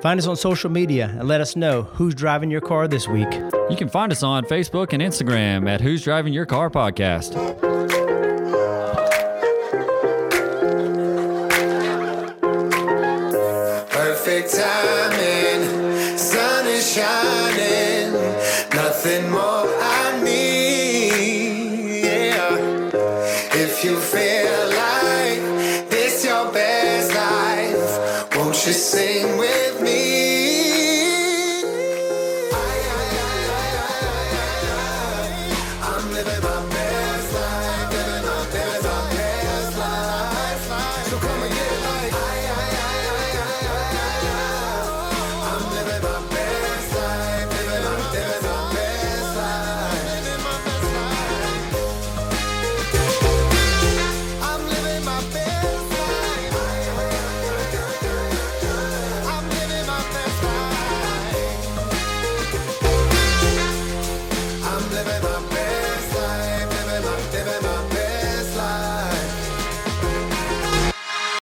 [0.00, 3.32] Find us on social media and let us know who's driving your car this week.
[3.68, 7.34] You can find us on Facebook and Instagram at Who's Driving Your Car Podcast.
[13.90, 17.75] Perfect timing, sun is shining,